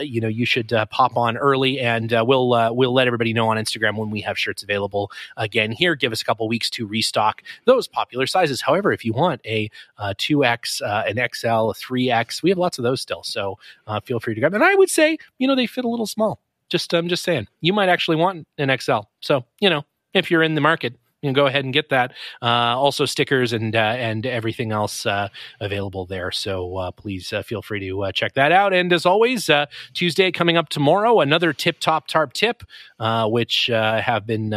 [0.01, 3.97] you know, you should pop on early and we'll, we'll let everybody know on Instagram
[3.97, 5.95] when we have have shirts available again here.
[5.95, 8.61] Give us a couple weeks to restock those popular sizes.
[8.61, 12.77] However, if you want a uh, 2X, uh, an XL, a 3X, we have lots
[12.77, 13.23] of those still.
[13.23, 13.57] So
[13.87, 14.53] uh, feel free to grab.
[14.53, 16.39] And I would say, you know, they fit a little small.
[16.69, 19.01] Just I'm just saying, you might actually want an XL.
[19.21, 20.95] So you know, if you're in the market,
[21.25, 22.13] you know, go ahead and get that.
[22.41, 26.31] Uh, also, stickers and uh, and everything else uh, available there.
[26.31, 28.73] So uh, please uh, feel free to uh, check that out.
[28.73, 29.49] And as always,
[29.93, 32.63] Tuesday coming up tomorrow, another tip top tarp tip,
[32.99, 34.49] which have been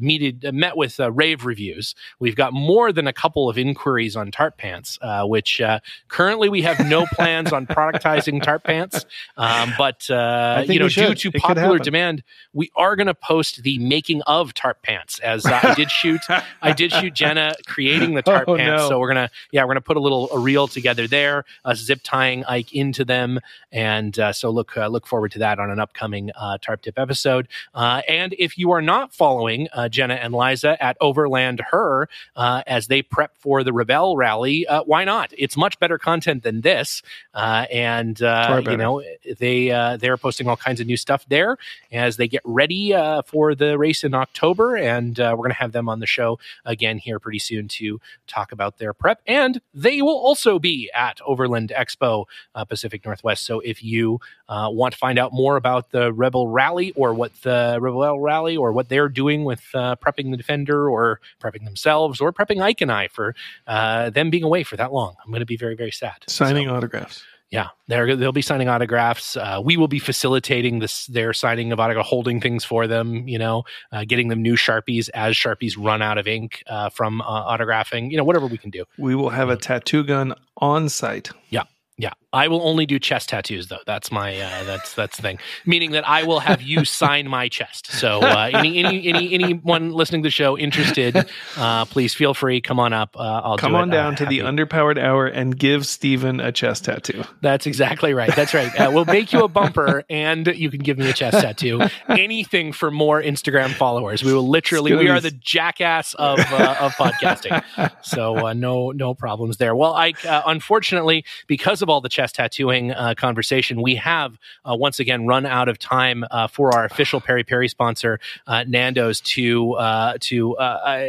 [0.00, 1.94] meted, met with rave reviews.
[2.18, 5.60] We've got more than a couple of inquiries on tarp pants, which
[6.08, 9.06] currently we have no plans on productizing tarp pants.
[9.36, 12.22] Um, but you know, due to it popular demand,
[12.52, 16.20] we are going to post the making of tarp pants as I did shoot.
[16.60, 18.82] I did shoot Jenna creating the tarp oh, pants.
[18.82, 18.88] No.
[18.88, 22.00] So we're gonna, yeah, we're gonna put a little a reel together there, uh, zip
[22.02, 25.78] tying Ike into them, and uh, so look uh, look forward to that on an
[25.78, 27.48] upcoming uh, tarp tip episode.
[27.74, 32.88] Uh, and if you are not following uh, Jenna and Liza at Overland Her as
[32.88, 35.32] they prep for the Rebelle Rally, why not?
[35.36, 37.02] It's much better content than this,
[37.34, 39.02] and you know
[39.38, 41.56] they they're posting all kinds of new stuff there
[41.92, 42.92] as they get ready
[43.26, 47.18] for the race in October, and we're gonna have them on the show again here
[47.18, 49.20] pretty soon to talk about their prep.
[49.26, 53.44] And they will also be at Overland Expo uh, Pacific Northwest.
[53.44, 57.32] So if you uh, want to find out more about the Rebelle Rally or what
[57.42, 62.20] the Rebelle Rally or what they're doing with uh, prepping the Defender or prepping themselves
[62.20, 63.34] or prepping Ike and I for
[63.66, 66.24] uh, them being away for that long, I'm going to be very, very sad.
[66.26, 69.36] Signing so, autographs yeah, they're they'll be signing autographs.
[69.36, 73.26] Uh, we will be facilitating this their signing of autograph, holding things for them.
[73.26, 77.22] You know, uh, getting them new sharpies as sharpies run out of ink uh, from
[77.22, 78.10] uh, autographing.
[78.10, 78.84] You know, whatever we can do.
[78.98, 81.30] We will have a tattoo gun on site.
[81.48, 81.64] Yeah,
[82.00, 83.80] yeah, I will only do chest tattoos though.
[83.84, 85.38] That's my uh, that's that's the thing.
[85.66, 87.90] Meaning that I will have you sign my chest.
[87.90, 91.16] So uh, any any any anyone listening to the show interested,
[91.56, 92.60] uh, please feel free.
[92.60, 93.16] Come on up.
[93.16, 96.52] Uh, I'll come on it, down uh, to the underpowered hour and give Stephen a
[96.52, 97.24] chest tattoo.
[97.40, 98.34] That's exactly right.
[98.36, 98.72] That's right.
[98.78, 101.80] Uh, we'll make you a bumper and you can give me a chest tattoo.
[102.08, 104.22] Anything for more Instagram followers.
[104.22, 104.94] We will literally.
[104.94, 107.60] We are the jackass of of podcasting.
[108.04, 109.74] So no no problems there.
[109.74, 110.12] Well, I
[110.46, 115.26] unfortunately because of of all the chest tattooing uh, conversation, we have uh, once again
[115.26, 120.18] run out of time uh, for our official Peri Peri sponsor, uh, Nando's, to uh,
[120.20, 120.56] to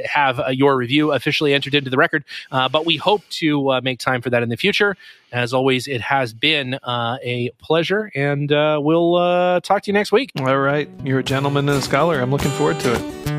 [0.06, 2.24] have your review officially entered into the record.
[2.50, 4.96] but we hope to make time for that in the future.
[5.32, 10.32] As always, it has been a pleasure, and we'll talk to you next week.
[10.40, 12.22] All right, you're a gentleman and a scholar.
[12.22, 13.39] I'm looking forward to it.